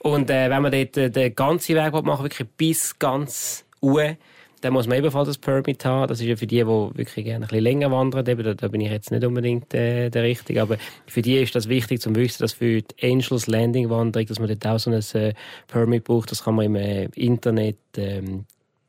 Und 0.00 0.30
äh, 0.30 0.50
wenn 0.50 0.62
man 0.62 0.72
dort 0.72 0.96
äh, 0.96 1.10
den 1.10 1.34
ganzen 1.36 1.76
Weg 1.76 1.92
machen 2.04 2.24
wirklich 2.24 2.48
bis 2.56 2.98
ganz 2.98 3.64
uhr, 3.80 4.16
dann 4.60 4.72
muss 4.72 4.88
man 4.88 4.98
ebenfalls 4.98 5.28
das 5.28 5.38
Permit 5.38 5.84
haben. 5.84 6.08
Das 6.08 6.20
ist 6.20 6.26
ja 6.26 6.34
für 6.34 6.48
die, 6.48 6.56
die 6.56 6.66
wirklich 6.66 7.24
gerne 7.24 7.44
ein 7.44 7.48
bisschen 7.48 7.62
länger 7.62 7.92
wandern. 7.92 8.26
Eben, 8.26 8.42
da, 8.42 8.54
da 8.54 8.66
bin 8.66 8.80
ich 8.80 8.90
jetzt 8.90 9.12
nicht 9.12 9.24
unbedingt 9.24 9.72
äh, 9.74 10.10
der 10.10 10.24
Richtige. 10.24 10.62
Aber 10.62 10.76
für 11.06 11.22
die 11.22 11.36
ist 11.36 11.54
das 11.54 11.68
wichtig 11.68 12.00
zu 12.00 12.12
wissen, 12.16 12.42
dass 12.42 12.54
für 12.54 12.82
die 12.82 13.08
Angels 13.08 13.46
Landing 13.46 13.90
Wanderung, 13.90 14.26
dass 14.26 14.40
man 14.40 14.48
dort 14.48 14.66
auch 14.66 14.78
so 14.78 14.90
ein 14.90 15.22
äh, 15.22 15.34
Permit 15.68 16.04
braucht. 16.04 16.32
Das 16.32 16.42
kann 16.42 16.56
man 16.56 16.66
im 16.66 16.74
äh, 16.74 17.04
Internet 17.14 17.76
ähm, 17.96 18.46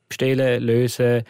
bestellen, 0.07 0.63
lösen. 0.63 1.23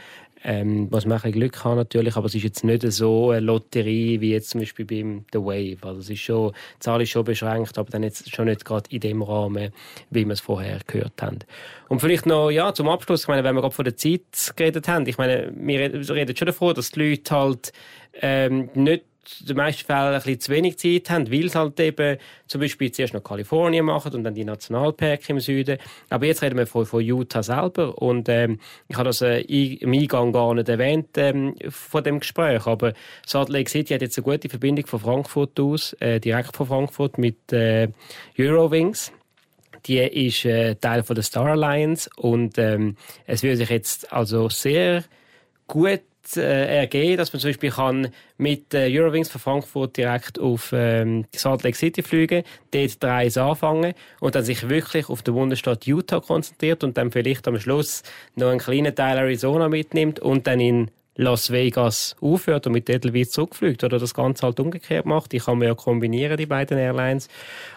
Ähm, 0.43 0.87
was 0.89 1.05
man 1.05 1.21
ein 1.21 1.31
Glück 1.33 1.63
haben 1.65 1.75
natürlich, 1.75 2.15
aber 2.15 2.27
es 2.27 2.35
ist 2.35 2.43
jetzt 2.43 2.63
nicht 2.63 2.89
so 2.91 3.31
eine 3.31 3.41
Lotterie 3.41 4.21
wie 4.21 4.31
jetzt 4.31 4.51
zum 4.51 4.61
Beispiel 4.61 4.85
beim 4.85 5.25
The 5.33 5.39
Wave. 5.39 5.77
Also 5.81 5.99
es 5.99 6.09
ist 6.09 6.21
schon, 6.21 6.53
die 6.75 6.79
Zahl 6.79 7.01
ist 7.01 7.09
schon 7.09 7.25
beschränkt, 7.25 7.77
aber 7.77 7.89
dann 7.89 8.03
jetzt 8.03 8.33
schon 8.33 8.45
nicht 8.45 8.63
gerade 8.63 8.89
in 8.89 9.01
dem 9.01 9.21
Rahmen, 9.21 9.71
wie 10.09 10.25
wir 10.25 10.33
es 10.33 10.39
vorher 10.39 10.79
gehört 10.87 11.21
haben. 11.21 11.39
Und 11.89 11.99
vielleicht 11.99 12.25
noch, 12.25 12.51
ja, 12.51 12.73
zum 12.73 12.87
Abschluss, 12.87 13.23
ich 13.23 13.27
meine, 13.27 13.43
wenn 13.43 13.55
wir 13.55 13.61
gerade 13.61 13.75
von 13.75 13.85
der 13.85 13.97
Zeit 13.97 14.53
geredet 14.55 14.87
haben, 14.87 15.05
ich 15.07 15.17
meine, 15.17 15.51
wir 15.55 15.79
reden 15.79 16.35
schon 16.37 16.45
davon, 16.45 16.73
dass 16.73 16.91
die 16.91 17.09
Leute 17.09 17.35
halt 17.35 17.73
ähm, 18.21 18.69
nicht 18.73 19.03
in 19.39 19.47
den 19.47 19.57
meisten 19.57 19.85
Fällen 19.85 20.13
ein 20.13 20.15
bisschen 20.15 20.39
zu 20.39 20.51
wenig 20.51 20.77
Zeit 20.77 21.09
haben, 21.09 21.31
weil 21.31 21.49
sie 21.49 21.57
halt 21.57 21.79
eben 21.79 22.17
zum 22.47 22.61
Beispiel 22.61 22.91
zuerst 22.91 23.13
noch 23.13 23.23
Kalifornien 23.23 23.85
machen 23.85 24.13
und 24.13 24.23
dann 24.23 24.33
die 24.33 24.43
Nationalparks 24.43 25.29
im 25.29 25.39
Süden. 25.39 25.77
Aber 26.09 26.25
jetzt 26.25 26.41
reden 26.41 26.57
wir 26.57 26.67
von, 26.67 26.85
von 26.85 27.01
Utah 27.01 27.43
selber 27.43 27.97
und 28.01 28.29
ähm, 28.29 28.59
ich 28.87 28.95
habe 28.95 29.09
das 29.09 29.21
äh, 29.21 29.41
im 29.41 29.93
Eingang 29.93 30.31
gar 30.31 30.53
nicht 30.53 30.69
erwähnt 30.69 31.09
ähm, 31.17 31.55
von 31.69 32.03
dem 32.03 32.19
Gespräch, 32.19 32.65
aber 32.65 32.93
Salt 33.25 33.49
Lake 33.49 33.69
City 33.69 33.93
hat 33.93 34.01
jetzt 34.01 34.17
eine 34.17 34.25
gute 34.25 34.49
Verbindung 34.49 34.87
von 34.87 34.99
Frankfurt 34.99 35.59
aus, 35.59 35.93
äh, 35.99 36.19
direkt 36.19 36.55
von 36.55 36.67
Frankfurt 36.67 37.17
mit 37.17 37.53
äh, 37.53 37.89
Eurowings. 38.37 39.11
Die 39.85 39.99
ist 39.99 40.43
äh, 40.45 40.75
Teil 40.75 41.03
von 41.03 41.15
der 41.15 41.23
Star 41.23 41.45
Alliance 41.47 42.09
und 42.17 42.57
ähm, 42.57 42.97
es 43.25 43.43
würde 43.43 43.57
sich 43.57 43.69
jetzt 43.69 44.11
also 44.11 44.49
sehr 44.49 45.03
gut 45.67 46.01
äh, 46.37 46.79
ergeben, 46.79 47.17
dass 47.17 47.33
man 47.33 47.39
zum 47.39 47.49
Beispiel 47.49 47.71
kann 47.71 48.09
mit 48.37 48.73
äh, 48.73 48.87
Eurowings 48.89 49.29
von 49.29 49.41
Frankfurt 49.41 49.97
direkt 49.97 50.39
auf 50.39 50.71
ähm, 50.73 51.25
Salt 51.35 51.63
Lake 51.63 51.77
City 51.77 52.01
fliegen, 52.01 52.43
dort 52.71 53.03
drei 53.03 53.27
anfangen 53.27 53.93
und 54.19 54.35
dann 54.35 54.43
sich 54.43 54.67
wirklich 54.69 55.09
auf 55.09 55.21
den 55.21 55.33
Bundesstaat 55.33 55.85
Utah 55.85 56.19
konzentriert 56.19 56.83
und 56.83 56.97
dann 56.97 57.11
vielleicht 57.11 57.47
am 57.47 57.59
Schluss 57.59 58.03
noch 58.35 58.49
einen 58.49 58.59
kleinen 58.59 58.95
Teil 58.95 59.17
Arizona 59.17 59.69
mitnimmt 59.69 60.19
und 60.19 60.47
dann 60.47 60.59
in 60.59 60.91
Las 61.19 61.51
Vegas 61.51 62.15
aufhört 62.21 62.65
und 62.65 62.73
mit 62.73 62.89
Edelweiss 62.89 63.31
zurückfliegt 63.31 63.83
oder 63.83 63.99
das 63.99 64.13
Ganze 64.13 64.45
halt 64.45 64.57
umgekehrt 64.57 65.05
macht. 65.05 65.33
Die 65.33 65.39
kann 65.39 65.57
man 65.57 65.67
ja 65.67 65.75
kombinieren, 65.75 66.37
die 66.37 66.45
beiden 66.45 66.77
Airlines. 66.77 67.27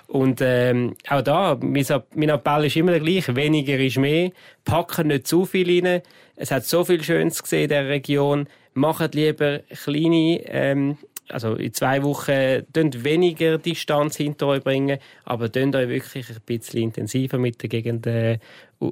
Und 0.07 0.40
ähm, 0.40 0.94
auch 1.09 1.22
da, 1.22 1.59
mein, 1.61 2.28
Appell 2.28 2.66
ist 2.66 2.76
immer 2.76 2.92
der 2.92 3.00
gleiche, 3.00 3.35
weniger 3.35 3.76
ist 3.81 3.98
mehr, 3.98 4.31
packen 4.64 5.09
nicht 5.09 5.26
zu 5.26 5.44
viel 5.44 5.85
rein. 5.85 6.02
Es 6.37 6.52
hat 6.52 6.66
so 6.66 6.85
viel 6.85 7.02
Schönes 7.02 7.42
gesehen 7.42 7.64
in 7.64 7.68
der 7.70 7.88
Region. 7.88 8.46
Macht 8.74 9.16
lieber 9.16 9.59
kleine 9.83 10.40
ähm, 10.46 10.98
also 11.28 11.54
in 11.54 11.72
zwei 11.72 12.02
Wochen 12.02 12.64
weniger 13.04 13.58
Distanz 13.58 14.16
hinter 14.16 14.48
euch 14.48 14.62
bringen, 14.62 14.98
aber 15.24 15.48
euch 15.74 15.88
wirklich 15.88 16.28
ein 16.30 16.37
bisschen 16.44 16.82
intensiver 16.82 17.38
mit 17.38 17.62
der 17.62 17.68
Gegend 17.68 18.06
äh, 18.06 18.38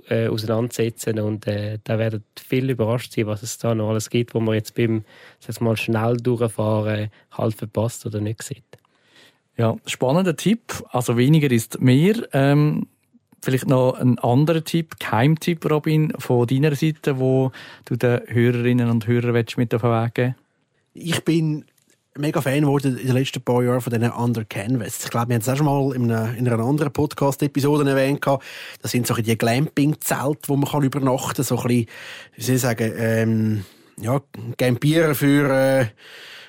äh, 0.08 0.28
auseinandersetzen 0.28 1.18
und 1.18 1.46
äh, 1.46 1.78
da 1.84 1.98
werdet 1.98 2.22
viel 2.38 2.70
überrascht 2.70 3.12
sein, 3.12 3.26
was 3.26 3.42
es 3.42 3.58
da 3.58 3.74
noch 3.74 3.90
alles 3.90 4.10
gibt, 4.10 4.34
wo 4.34 4.40
man 4.40 4.54
jetzt 4.54 4.74
beim 4.74 5.04
sag 5.40 5.60
mal, 5.60 5.76
schnell 5.76 6.16
durchfahren 6.16 7.10
halt 7.32 7.54
verpasst 7.54 8.06
oder 8.06 8.20
nicht 8.20 8.42
sieht. 8.42 8.64
Ja, 9.56 9.76
spannender 9.84 10.36
Tipp. 10.36 10.82
Also 10.90 11.18
weniger 11.18 11.50
ist 11.50 11.80
mehr. 11.80 12.14
Ähm, 12.32 12.86
vielleicht 13.42 13.68
noch 13.68 13.94
ein 13.94 14.18
anderer 14.18 14.64
Tipp, 14.64 14.98
Keimtipp, 14.98 15.68
Robin, 15.70 16.12
von 16.18 16.46
deiner 16.46 16.74
Seite, 16.74 17.18
wo 17.18 17.52
du 17.84 17.96
den 17.96 18.20
Hörerinnen 18.26 18.88
und 18.88 19.06
Hörern 19.06 19.32
mit 19.56 19.74
auf 19.74 19.82
den 19.82 19.90
Weg 19.90 20.14
geben 20.14 20.34
Ich 20.94 21.24
bin 21.24 21.64
mega 22.16 22.40
Fan 22.40 22.62
geworden 22.62 22.98
in 22.98 23.06
den 23.06 23.16
letzten 23.16 23.40
paar 23.42 23.62
Jahren 23.62 23.80
von 23.80 23.92
diesen 23.92 24.10
Under 24.10 24.44
Canvas. 24.44 25.04
Ich 25.04 25.10
glaube, 25.10 25.28
wir 25.28 25.34
haben 25.34 25.42
es 25.42 25.48
auch 25.48 25.56
schon 25.56 25.66
mal 25.66 25.94
in 25.94 26.10
einer, 26.10 26.34
in 26.34 26.48
einer 26.48 26.62
anderen 26.62 26.92
Podcast-Episode 26.92 27.88
erwähnt. 27.88 28.24
Das 28.82 28.90
sind 28.90 29.06
so 29.06 29.14
die 29.14 29.38
Glamping-Zelte, 29.38 30.48
wo 30.48 30.56
man 30.56 30.68
kann 30.68 30.82
übernachten 30.82 31.36
kann. 31.36 31.44
So 31.44 31.58
ein 31.58 31.66
bisschen, 31.68 31.86
wie 32.36 32.42
soll 32.42 32.54
ich 32.56 32.60
sagen, 32.60 32.92
ähm, 32.96 33.64
ja, 34.00 34.20
campieren 34.56 35.14
für, 35.14 35.50
äh, 35.50 35.86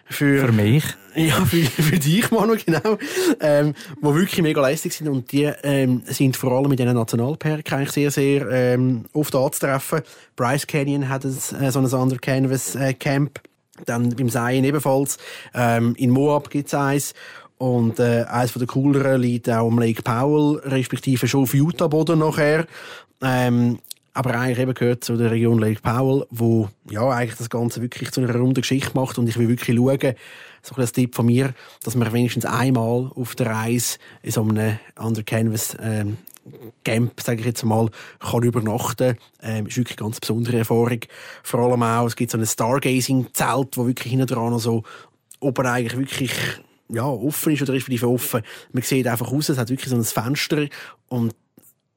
für, 0.06 0.46
für 0.46 0.52
mich. 0.52 0.84
Ja, 1.14 1.44
für, 1.44 1.66
für 1.66 2.00
dich, 2.00 2.32
Manu, 2.32 2.56
genau. 2.66 2.98
Ähm, 3.42 3.74
wo 4.00 4.16
wirklich 4.16 4.42
mega 4.42 4.66
lästig 4.66 4.94
sind. 4.94 5.10
Und 5.10 5.30
die 5.34 5.52
ähm, 5.62 6.04
sind 6.06 6.38
vor 6.38 6.54
allem 6.54 6.72
in 6.72 6.78
diesen 6.78 6.94
Nationalparks 6.94 7.74
eigentlich 7.74 7.92
sehr, 7.92 8.12
sehr 8.12 8.50
ähm, 8.50 9.04
oft 9.12 9.36
anzutreffen. 9.36 10.04
Bryce 10.38 10.66
Canyon 10.68 11.10
hat 11.10 11.26
ein, 11.26 11.32
äh, 11.60 11.70
so 11.70 11.80
ein 11.80 11.94
Under 11.94 12.18
Canvas 12.18 12.76
äh, 12.76 12.94
Camp. 12.94 13.42
Dann 13.86 14.10
beim 14.10 14.30
Seien 14.30 14.64
ebenfalls. 14.64 15.18
Ähm, 15.54 15.96
in 15.98 16.10
Moab 16.10 16.50
gibt's 16.50 16.74
eins. 16.74 17.14
Und 17.58 18.00
äh, 18.00 18.24
eines 18.24 18.54
der 18.54 18.66
cooleren 18.66 19.22
liegt 19.22 19.50
auch 19.50 19.68
am 19.68 19.78
Lake 19.78 20.02
Powell, 20.02 20.60
respektive 20.66 21.28
schon 21.28 21.44
auf 21.44 21.54
Utah-Boden 21.54 22.18
nachher. 22.18 22.66
Ähm, 23.22 23.78
aber 24.14 24.36
eigentlich 24.36 24.60
eben 24.60 24.74
gehört 24.74 25.04
zu 25.04 25.16
der 25.16 25.32
Region 25.32 25.60
Lake 25.60 25.82
Powell, 25.82 26.26
wo 26.32 26.70
ja 26.90 27.08
eigentlich 27.10 27.38
das 27.38 27.50
Ganze 27.50 27.82
wirklich 27.82 28.12
zu 28.12 28.22
einer 28.22 28.36
runden 28.36 28.56
Geschichte 28.56 28.92
macht 28.94 29.18
und 29.18 29.30
ich 29.30 29.38
will 29.38 29.48
wirklich 29.48 29.78
schauen, 29.78 30.16
so 30.64 30.76
ein 30.76 30.86
Tipp 30.88 31.16
von 31.16 31.26
mir, 31.26 31.54
dass 31.84 31.96
man 31.96 32.12
wenigstens 32.12 32.46
einmal 32.46 33.12
auf 33.16 33.36
der 33.36 33.48
Reise 33.48 33.98
in 34.22 34.32
so 34.32 34.42
einem 34.42 34.78
Under 35.00 35.24
Canvas 35.24 35.78
ähm, 35.82 36.18
Camp, 36.84 37.20
sage 37.22 37.40
ich 37.40 37.46
jetzt 37.46 37.64
mal, 37.64 37.90
kann 38.20 38.44
übernachten. 38.44 39.18
Ähm, 39.42 39.68
ist 39.68 39.78
wirklich 39.78 39.98
eine 39.98 40.08
ganz 40.08 40.20
besondere 40.20 40.58
Erfahrung. 40.58 41.00
Vor 41.44 41.60
allem 41.60 41.84
auch, 41.84 42.08
es 42.08 42.16
gibt 42.16 42.32
so 42.32 42.38
ein 42.38 42.46
Stargazing-Zelt, 42.46 43.78
wo 43.78 43.88
wirklich 43.88 44.12
hinten 44.12 44.28
dran 44.28 44.58
so 44.60 44.84
oben 45.40 45.66
eigentlich 45.66 45.98
wirklich 45.98 46.34
ja, 46.90 47.06
offen 47.06 47.54
ist 47.54 47.62
oder 47.62 47.74
respektive 47.74 48.08
offen. 48.08 48.42
Man 48.74 48.84
sieht 48.84 49.08
einfach 49.08 49.32
raus, 49.32 49.50
es 49.50 49.58
hat 49.58 49.70
wirklich 49.70 49.90
so 49.90 49.96
ein 49.96 50.04
Fenster 50.04 50.68
und 51.08 51.34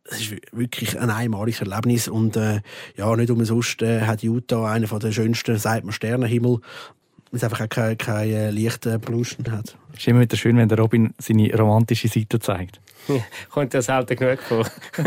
es 0.04 0.20
ist 0.20 0.34
wirklich 0.52 0.98
ein 0.98 1.10
einmaliges 1.10 1.60
Erlebnis 1.60 2.08
und 2.08 2.36
äh, 2.36 2.60
ja, 2.96 3.16
nicht 3.16 3.30
umsonst 3.30 3.80
äh, 3.82 4.02
hat 4.02 4.22
Utah 4.22 4.70
einen 4.70 4.86
von 4.86 5.00
der 5.00 5.12
schönsten, 5.12 5.56
sagt 5.56 5.84
man, 5.84 5.92
Sternenhimmel 5.92 6.60
weil 7.34 7.38
es 7.38 7.44
einfach 7.44 7.62
auch 7.62 7.68
keine, 7.68 7.96
keine 7.96 8.32
äh, 8.32 8.50
leichte 8.50 8.96
Pollution 9.00 9.50
hat. 9.50 9.76
Es 9.92 10.00
ist 10.00 10.06
immer 10.06 10.20
wieder 10.20 10.36
schön, 10.36 10.56
wenn 10.56 10.68
der 10.68 10.78
Robin 10.78 11.14
seine 11.18 11.52
romantische 11.56 12.06
Seite 12.06 12.38
zeigt. 12.38 12.80
Kommt 13.50 13.74
ja 13.74 13.82
selten 13.82 14.16
genug 14.16 14.40
vor. 14.40 14.66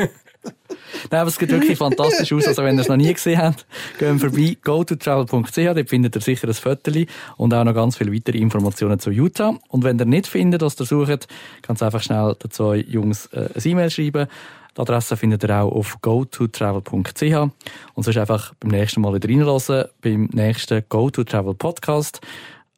Nein, 1.11 1.21
aber 1.21 1.29
es 1.29 1.35
sieht 1.35 1.49
wirklich 1.49 1.77
fantastisch 1.77 2.31
aus. 2.33 2.47
Also, 2.47 2.63
wenn 2.63 2.77
ihr 2.77 2.81
es 2.81 2.87
noch 2.87 2.97
nie 2.97 3.13
gesehen 3.13 3.41
habt, 3.41 3.65
gehen 3.99 4.19
vorbei, 4.19 4.57
gototravel.ch, 4.63 5.55
dort 5.55 5.89
findet 5.89 6.15
ihr 6.15 6.21
sicher 6.21 6.47
ein 6.47 6.53
Foto 6.53 6.91
und 7.37 7.53
auch 7.53 7.63
noch 7.63 7.73
ganz 7.73 7.97
viele 7.97 8.13
weitere 8.13 8.37
Informationen 8.37 8.99
zu 8.99 9.11
Utah. 9.11 9.57
Und 9.67 9.83
wenn 9.83 9.99
ihr 9.99 10.05
nicht 10.05 10.27
findet, 10.27 10.61
was 10.61 10.79
ihr 10.79 10.85
sucht, 10.85 11.27
ihr 11.69 11.81
einfach 11.81 12.01
schnell 12.01 12.35
den 12.41 12.51
zwei 12.51 12.77
Jungs 12.77 13.27
äh, 13.27 13.49
ein 13.53 13.61
E-Mail 13.63 13.89
schreiben. 13.89 14.27
Die 14.75 14.81
Adresse 14.81 15.17
findet 15.17 15.43
ihr 15.43 15.49
auch 15.49 15.71
auf 15.71 15.99
gototravel.ch 16.01 17.23
und 17.23 18.03
sonst 18.03 18.17
einfach 18.17 18.53
beim 18.59 18.71
nächsten 18.71 19.01
Mal 19.01 19.15
wieder 19.15 19.27
reinlassen, 19.27 19.85
beim 20.01 20.29
nächsten 20.33 20.83
GoToTravel 20.87 21.55
Podcast 21.55 22.21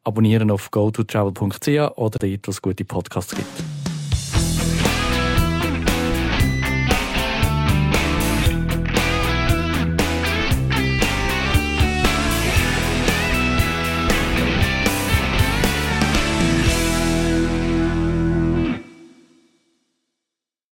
abonnieren 0.05 0.49
auf 0.49 0.71
gototravel.ch 0.71 1.67
oder 1.97 2.19
dort, 2.19 2.47
wo 2.47 2.51
es 2.51 2.61
gute 2.61 2.85
Podcasts 2.85 3.35
gibt. 3.35 3.78